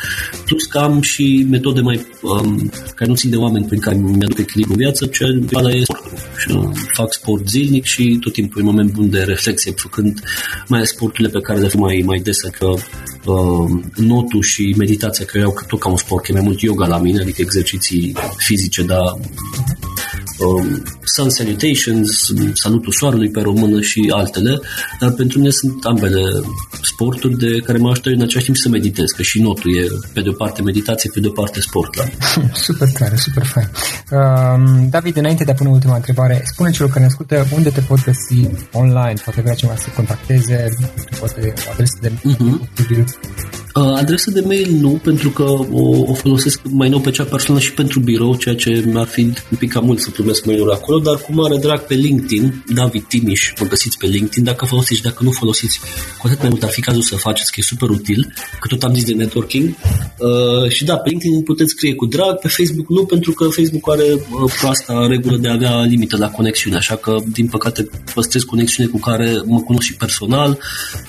Plus 0.45 0.65
că 0.65 0.79
am 0.79 1.01
și 1.01 1.47
metode 1.51 1.81
mai 1.81 2.07
um, 2.23 2.71
care 2.95 3.11
nu 3.11 3.17
țin 3.17 3.31
de 3.31 3.37
oameni 3.37 3.67
prin 3.67 3.81
care 3.81 3.97
mi-aduc 3.97 4.39
echilibru 4.39 4.73
în 4.73 4.79
viață, 4.79 5.07
ce 5.07 5.25
e 5.25 5.83
sportul. 5.83 6.19
Și, 6.39 6.51
uh, 6.51 6.71
fac 6.93 7.13
sport 7.13 7.49
zilnic 7.49 7.85
și 7.85 8.19
tot 8.21 8.33
timpul 8.33 8.61
e 8.61 8.65
un 8.65 8.71
moment 8.71 8.93
bun 8.93 9.11
de 9.11 9.23
reflexie, 9.23 9.73
făcând 9.77 10.21
mai 10.69 10.79
ales 10.79 10.91
sporturile 10.91 11.29
pe 11.29 11.41
care 11.41 11.61
le 11.61 11.69
fac 11.69 11.81
mai, 11.81 12.03
mai 12.07 12.19
des, 12.19 12.41
că 12.41 12.75
uh, 13.25 13.71
notul 13.97 14.43
și 14.43 14.75
meditația, 14.79 15.25
care 15.25 15.45
au 15.45 15.55
tot 15.67 15.81
ca 15.81 15.89
un 15.89 15.97
sport, 15.97 16.25
că 16.25 16.31
e 16.31 16.35
mai 16.35 16.45
mult 16.45 16.61
yoga 16.61 16.87
la 16.87 16.99
mine, 16.99 17.21
adică 17.21 17.41
exerciții 17.41 18.17
fizice, 18.37 18.83
dar 18.83 19.19
um, 20.39 20.83
Sun 21.05 21.31
Salutations, 21.31 22.33
Salutul 22.55 22.93
Soarelui 22.93 23.31
pe 23.31 23.41
română 23.41 23.81
și 23.81 24.13
altele, 24.15 24.61
dar 25.01 25.11
pentru 25.11 25.39
mine 25.39 25.51
sunt 25.51 25.85
ambele 25.85 26.21
sporturi 26.83 27.39
de 27.39 27.59
care 27.59 27.79
mă 27.79 27.91
ajută 27.91 28.09
în 28.09 28.23
același 28.23 28.45
timp 28.45 28.57
să 28.57 28.69
meditez, 28.69 29.11
că 29.11 29.23
și 29.23 29.41
notul 29.41 29.77
e 29.77 29.87
pe 30.13 30.21
de 30.21 30.29
o 30.29 30.33
parte 30.33 30.63
meditație, 30.63 31.11
pe 31.15 31.21
de 31.21 31.27
o 31.27 31.31
parte 31.31 31.61
sport. 31.61 31.97
La 31.97 32.05
super 32.67 32.89
tare, 32.99 33.17
super 33.17 33.45
fain. 33.45 33.71
Uh, 34.11 34.87
David, 34.91 35.17
înainte 35.17 35.45
de 35.45 35.51
a 35.51 35.55
pune 35.55 35.71
ultima 35.71 35.95
întrebare, 35.95 36.43
spune 36.45 36.71
celor 36.71 36.89
care 36.89 37.01
ne 37.01 37.07
ascultă 37.07 37.47
unde 37.55 37.71
te 37.71 37.81
pot 37.81 38.05
găsi 38.05 38.49
online, 38.73 39.21
poate 39.25 39.41
vrea 39.41 39.55
cineva 39.55 39.77
să 39.77 39.89
contacteze, 39.95 40.69
poate 41.19 41.53
adrese 41.73 41.99
de 42.01 42.11
uh-huh. 42.11 43.64
Uh, 43.75 43.93
adresa 43.97 44.31
de 44.31 44.41
mail 44.41 44.71
nu, 44.81 45.01
pentru 45.03 45.31
că 45.31 45.43
o, 45.73 46.05
o 46.07 46.15
folosesc 46.15 46.61
mai 46.71 46.89
nou 46.89 47.01
pe 47.01 47.11
cea 47.11 47.25
personală 47.25 47.65
și 47.65 47.73
pentru 47.73 48.01
birou, 48.01 48.37
ceea 48.37 48.55
ce 48.55 48.83
mi-ar 48.87 49.07
fi 49.07 49.21
un 49.23 49.57
pic 49.59 49.73
cam 49.73 49.85
mult 49.85 50.01
să 50.01 50.11
primesc 50.11 50.45
mail 50.45 50.71
acolo, 50.71 50.99
dar 50.99 51.17
cu 51.17 51.33
mare 51.33 51.57
drag 51.57 51.81
pe 51.81 51.95
LinkedIn, 51.95 52.65
David 52.75 53.03
Timiș, 53.03 53.53
mă 53.61 53.67
găsiți 53.67 53.99
pe 53.99 54.07
LinkedIn, 54.07 54.45
dacă 54.45 54.65
folosiți, 54.65 55.03
dacă 55.03 55.23
nu 55.23 55.31
folosiți, 55.31 55.81
cu 56.19 56.27
atât 56.27 56.39
mai 56.39 56.49
mult 56.49 56.63
ar 56.63 56.71
fi 56.71 56.81
cazul 56.81 57.03
să 57.03 57.17
faceți, 57.17 57.53
că 57.53 57.57
e 57.59 57.63
super 57.63 57.89
util, 57.89 58.33
că 58.61 58.67
tot 58.67 58.83
am 58.83 58.95
zis 58.95 59.05
de 59.05 59.13
networking. 59.13 59.69
Uh, 59.69 60.71
și 60.71 60.85
da, 60.85 60.97
pe 60.97 61.09
LinkedIn 61.09 61.43
puteți 61.43 61.71
scrie 61.71 61.95
cu 61.95 62.07
drag, 62.07 62.39
pe 62.39 62.49
Facebook 62.49 62.89
nu, 62.89 63.05
pentru 63.05 63.33
că 63.33 63.45
Facebook 63.45 63.91
are 63.91 64.13
uh, 64.13 64.53
proasta 64.61 65.07
regulă 65.07 65.37
de 65.37 65.49
a 65.49 65.53
avea 65.53 65.81
limită 65.81 66.17
la 66.17 66.31
conexiune, 66.31 66.77
așa 66.77 66.97
că, 66.97 67.17
din 67.33 67.47
păcate, 67.47 67.89
păstrez 68.15 68.43
conexiune 68.43 68.91
cu 68.91 68.99
care 68.99 69.43
mă 69.45 69.61
cunosc 69.61 69.87
și 69.87 69.95
personal 69.95 70.59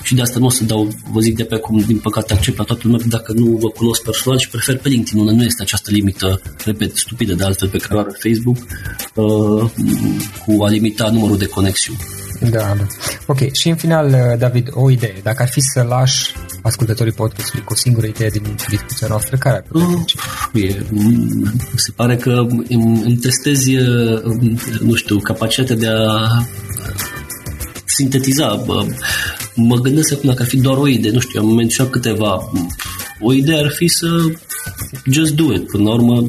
și 0.02 0.14
de 0.14 0.20
asta 0.20 0.38
nu 0.38 0.46
o 0.46 0.50
să 0.50 0.64
dau, 0.64 0.88
vă 1.12 1.20
zic 1.20 1.36
de 1.36 1.44
pe 1.44 1.54
acum, 1.54 1.84
din 1.86 1.98
păcate, 1.98 2.32
accept 2.32 2.54
la 2.56 2.64
toată 2.64 2.82
lumea 2.84 3.00
dacă 3.08 3.32
nu 3.32 3.56
vă 3.56 3.68
cunosc 3.68 4.02
personal 4.02 4.38
și 4.38 4.48
prefer 4.48 4.78
pe 4.78 4.88
LinkedIn, 4.88 5.20
unde 5.20 5.32
nu 5.32 5.44
este 5.44 5.62
această 5.62 5.90
limită, 5.90 6.40
repet, 6.64 6.96
stupidă 6.96 7.34
de 7.34 7.44
altfel 7.44 7.68
pe 7.68 7.78
care 7.78 7.94
o 7.94 7.98
are 7.98 8.10
Facebook, 8.10 8.56
uh, 9.14 9.70
cu 10.46 10.64
a 10.64 10.68
limita 10.68 11.10
numărul 11.10 11.38
de 11.38 11.46
conexiuni. 11.46 12.00
Da, 12.40 12.48
da. 12.58 12.86
Ok, 13.26 13.52
și 13.52 13.68
în 13.68 13.76
final, 13.76 14.06
uh, 14.06 14.38
David, 14.38 14.68
o 14.70 14.90
idee. 14.90 15.20
Dacă 15.22 15.42
ar 15.42 15.48
fi 15.48 15.60
să 15.60 15.82
lași 15.82 16.32
ascultătorii 16.62 17.12
podcastului 17.12 17.64
cu 17.64 17.72
o 17.72 17.76
singură 17.76 18.06
idee 18.06 18.28
din 18.28 18.42
discuția 18.68 19.06
noastră, 19.06 19.36
care 19.36 19.56
ar 19.56 19.64
putea 19.68 19.86
uh, 20.52 20.62
e, 20.62 20.86
Se 21.76 21.90
pare 21.96 22.16
că 22.16 22.30
îmi, 22.68 23.02
îmi 23.04 23.16
testezi, 23.16 23.76
uh, 23.76 24.22
nu 24.80 24.94
știu, 24.94 25.18
capacitatea 25.18 25.76
de 25.76 25.88
a 25.88 26.42
sintetiza 27.84 28.64
mă 29.56 29.76
gândesc 29.76 30.12
acum 30.12 30.28
dacă 30.28 30.42
ar 30.42 30.48
fi 30.48 30.56
doar 30.56 30.76
o 30.76 30.88
idee, 30.88 31.10
nu 31.10 31.20
știu, 31.20 31.40
am 31.40 31.54
menționat 31.54 31.92
câteva. 31.92 32.50
O 33.20 33.32
idee 33.32 33.58
ar 33.58 33.70
fi 33.70 33.88
să 33.88 34.06
just 35.10 35.32
do 35.32 35.52
it. 35.52 35.66
Până 35.66 35.82
la 35.82 35.94
urmă, 35.94 36.26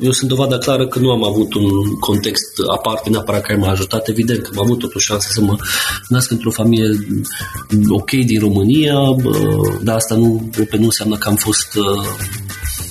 eu 0.00 0.10
sunt 0.10 0.30
dovada 0.30 0.58
clară 0.58 0.86
că 0.86 0.98
nu 0.98 1.10
am 1.10 1.24
avut 1.24 1.54
un 1.54 1.94
context 2.00 2.44
aparte 2.76 3.10
neapărat 3.10 3.42
care 3.42 3.58
m-a 3.58 3.70
ajutat. 3.70 4.08
Evident 4.08 4.42
că 4.42 4.50
am 4.52 4.64
avut 4.64 4.78
totuși 4.78 5.06
șansa 5.06 5.28
să 5.30 5.40
mă 5.40 5.56
nasc 6.08 6.30
într-o 6.30 6.50
familie 6.50 7.06
ok 7.88 8.10
din 8.10 8.40
România, 8.40 8.94
dar 9.82 9.94
asta 9.94 10.14
nu, 10.14 10.50
pe 10.70 10.76
nu 10.76 10.84
înseamnă 10.84 11.16
că 11.16 11.28
am 11.28 11.36
fost 11.36 11.78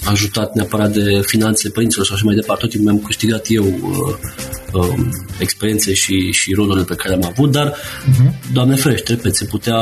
ajutat 0.06 0.56
neapărat 0.56 0.92
de 0.92 1.22
finanțe 1.26 1.70
părinților 1.70 2.06
și 2.06 2.13
așa 2.13 2.26
mai 2.26 2.36
departe. 2.36 2.62
Tot 2.62 2.70
timpul 2.70 2.92
mi-am 2.92 3.06
câștigat 3.06 3.46
eu 3.50 3.65
uh, 4.73 4.88
uh, 4.88 5.10
experiențe 5.39 5.93
și, 5.93 6.32
și 6.32 6.53
rolurile 6.53 6.86
pe 6.86 6.95
care 6.95 7.10
le-am 7.15 7.32
avut, 7.32 7.51
dar, 7.51 7.73
uh-huh. 7.73 8.51
Doamne 8.53 8.75
ferește, 8.75 9.13
repet, 9.13 9.36
se 9.36 9.45
putea, 9.45 9.77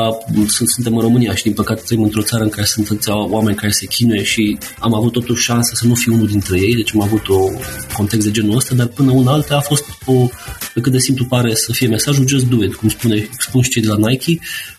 sunt, 0.46 0.68
suntem 0.68 0.94
în 0.94 1.00
România 1.00 1.34
și 1.34 1.42
din 1.42 1.52
păcate 1.52 1.82
trăim 1.84 2.02
într-o 2.02 2.22
țară 2.22 2.42
în 2.42 2.48
care 2.50 2.66
sunt 2.66 2.88
oameni 3.08 3.56
care 3.56 3.72
se 3.72 3.86
chinuie 3.86 4.22
și 4.22 4.58
am 4.78 4.94
avut 4.94 5.12
totuși 5.12 5.44
șansa 5.44 5.74
să 5.74 5.86
nu 5.86 5.94
fiu 5.94 6.14
unul 6.14 6.26
dintre 6.26 6.60
ei, 6.60 6.74
deci 6.74 6.94
am 6.94 7.02
avut 7.02 7.26
un 7.28 7.56
context 7.92 8.26
de 8.26 8.32
genul 8.32 8.56
ăsta, 8.56 8.74
dar 8.74 8.86
până 8.86 9.10
una 9.10 9.32
alta 9.32 9.56
a 9.56 9.60
fost 9.60 9.84
o, 10.04 10.28
pe 10.74 10.80
cât 10.80 10.92
de 10.92 10.98
simplu 10.98 11.24
pare 11.24 11.54
să 11.54 11.72
fie 11.72 11.88
mesajul, 11.88 12.28
just 12.28 12.46
do 12.46 12.64
it, 12.64 12.74
cum 12.74 12.88
spune, 12.88 13.28
spun 13.38 13.62
și 13.62 13.70
cei 13.70 13.82
de 13.82 13.88
la 13.88 14.08
Nike, 14.08 14.38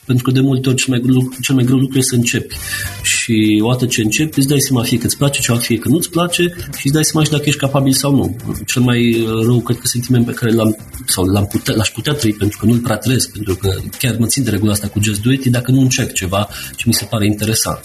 pentru 0.09 0.23
că 0.23 0.31
de 0.31 0.41
multe 0.41 0.69
ori 0.69 0.77
cel 0.77 0.93
mai, 0.93 0.99
greu, 0.99 1.33
cel 1.41 1.55
mai 1.55 1.63
greu 1.63 1.77
lucru 1.77 1.97
e 1.97 2.01
să 2.01 2.15
începi. 2.15 2.55
Și 3.03 3.59
odată 3.63 3.85
ce 3.85 4.01
începi, 4.01 4.39
îți 4.39 4.47
dai 4.47 4.59
seama 4.59 4.83
fie 4.83 4.97
că 4.97 5.05
îți 5.05 5.17
place 5.17 5.39
ceva, 5.41 5.57
fie 5.57 5.77
că 5.77 5.87
nu-ți 5.89 6.09
place 6.09 6.43
și 6.77 6.85
îți 6.85 6.93
dai 6.93 7.03
seama 7.03 7.25
și 7.25 7.31
dacă 7.31 7.43
ești 7.45 7.59
capabil 7.59 7.93
sau 7.93 8.15
nu. 8.15 8.35
Cel 8.65 8.81
mai 8.81 9.27
rău, 9.45 9.59
cred 9.59 9.77
că 9.77 9.87
sentiment 9.99 10.25
pe 10.25 10.39
care 10.39 10.51
l-am, 10.51 10.77
sau 11.05 11.23
l-am 11.23 11.45
putea, 11.45 11.73
l-aș 11.75 11.89
putea 11.89 12.13
trăi 12.13 12.33
pentru 12.33 12.57
că 12.59 12.65
nu-l 12.65 12.79
prea 12.79 12.95
trăiesc, 12.95 13.31
pentru 13.31 13.55
că 13.55 13.69
chiar 13.97 14.15
mă 14.19 14.25
țin 14.27 14.43
de 14.43 14.49
regula 14.49 14.71
asta 14.71 14.87
cu 14.87 14.99
Just 15.01 15.21
Do 15.21 15.31
It, 15.31 15.45
dacă 15.45 15.71
nu 15.71 15.79
încerc 15.79 16.11
ceva 16.11 16.47
ce 16.75 16.83
mi 16.87 16.93
se 16.93 17.05
pare 17.05 17.25
interesant. 17.25 17.79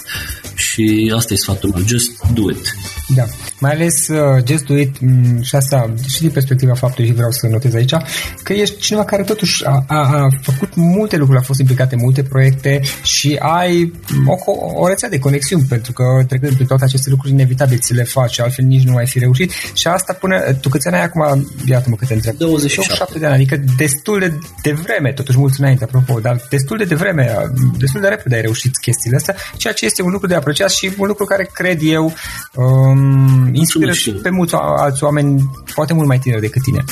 Și 0.55 1.13
asta 1.17 1.33
e 1.33 1.37
sfatul 1.37 1.71
meu, 1.75 1.87
Just 1.87 2.11
Do 2.35 2.51
It. 2.51 2.75
Da, 3.09 3.25
mai 3.59 3.73
ales 3.73 4.09
uh, 4.09 4.45
Just 4.47 4.65
Do 4.65 4.79
It 4.79 5.01
mm, 5.01 5.43
și 5.43 5.55
asta 5.57 5.95
și 6.09 6.21
din 6.21 6.31
perspectiva 6.31 6.75
faptului 6.75 7.09
și 7.09 7.15
vreau 7.15 7.31
să 7.31 7.47
notez 7.47 7.75
aici, 7.75 7.95
că 8.43 8.53
ești 8.53 8.79
cineva 8.79 9.05
care 9.05 9.23
totuși 9.23 9.65
a, 9.65 9.85
a, 9.87 9.97
a 9.97 10.29
făcut 10.43 10.75
multe 10.75 11.17
lucruri, 11.17 11.41
a 11.41 11.43
fost 11.43 11.61
implicat 11.61 11.93
în 11.93 11.99
multe 12.03 12.23
proiecte 12.23 12.81
și 13.03 13.37
ai 13.41 13.93
o, 14.27 14.35
o 14.81 14.89
rețea 14.89 15.09
de 15.09 15.19
conexiuni, 15.19 15.65
pentru 15.69 15.93
că 15.93 16.05
trecând 16.29 16.55
prin 16.55 16.67
toate 16.67 16.85
aceste 16.85 17.11
lucruri 17.11 17.33
inevitabil 17.33 17.79
ți 17.79 17.95
le 17.95 18.03
faci, 18.03 18.41
altfel 18.41 18.65
nici 18.65 18.85
nu 18.85 18.97
ai 18.97 19.07
fi 19.07 19.19
reușit 19.19 19.53
și 19.73 19.87
asta 19.87 20.13
până, 20.13 20.53
tu 20.61 20.69
câți 20.69 20.87
ani 20.87 20.97
ai 20.97 21.03
acum, 21.03 21.51
iată-mă 21.67 21.97
câte 22.05 22.15
întreb. 22.15 22.37
27. 22.37 23.19
de 23.19 23.27
ani, 23.27 23.35
adică 23.35 23.61
destul 23.77 24.19
de, 24.19 24.39
de 24.63 24.73
vreme, 24.73 25.13
totuși 25.13 25.39
mulți 25.39 25.61
înainte, 25.61 25.85
apropo, 25.85 26.21
dar 26.21 26.47
destul 26.51 26.77
de 26.77 26.85
devreme, 26.85 27.37
destul 27.79 28.01
de 28.01 28.09
repede 28.09 28.35
ai 28.35 28.41
reușit 28.41 28.77
chestiile 28.77 29.17
astea, 29.17 29.37
ceea 29.57 29.73
ce 29.73 29.85
este 29.85 30.03
un 30.03 30.11
lucru 30.11 30.27
de 30.27 30.35
apreciat 30.35 30.71
și 30.71 30.93
un 30.99 31.07
lucru 31.07 31.25
care 31.25 31.51
cred 31.53 31.79
eu 31.83 32.15
um, 32.55 33.55
inspiră 33.55 33.93
și 33.93 34.11
pe 34.11 34.31
mulți 34.31 34.55
alți 34.55 35.05
oameni, 35.05 35.51
poate 35.75 35.95
mult 35.95 36.09
mai 36.09 36.19
tineri 36.19 36.41
decât 36.41 36.63
tine. 36.63 36.85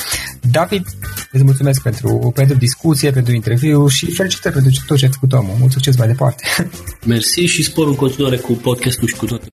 David, 0.51 0.85
îți 1.31 1.43
mulțumesc 1.43 1.81
pentru, 1.81 2.31
pentru 2.35 2.57
discuție, 2.57 3.11
pentru 3.11 3.33
interviu 3.33 3.87
și 3.87 4.11
felicitări 4.11 4.53
pentru 4.53 4.71
tot 4.87 4.97
ce 4.97 5.05
ai 5.05 5.11
făcut 5.11 5.33
omul. 5.33 5.55
Mult 5.59 5.71
succes 5.71 5.97
mai 5.97 6.07
departe. 6.07 6.43
Mersi 7.05 7.41
și 7.41 7.63
spor 7.63 7.87
în 7.87 7.95
continuare 7.95 8.37
cu 8.37 8.53
podcastul 8.53 9.07
și 9.07 9.15
cu 9.15 9.25
toate. 9.25 9.45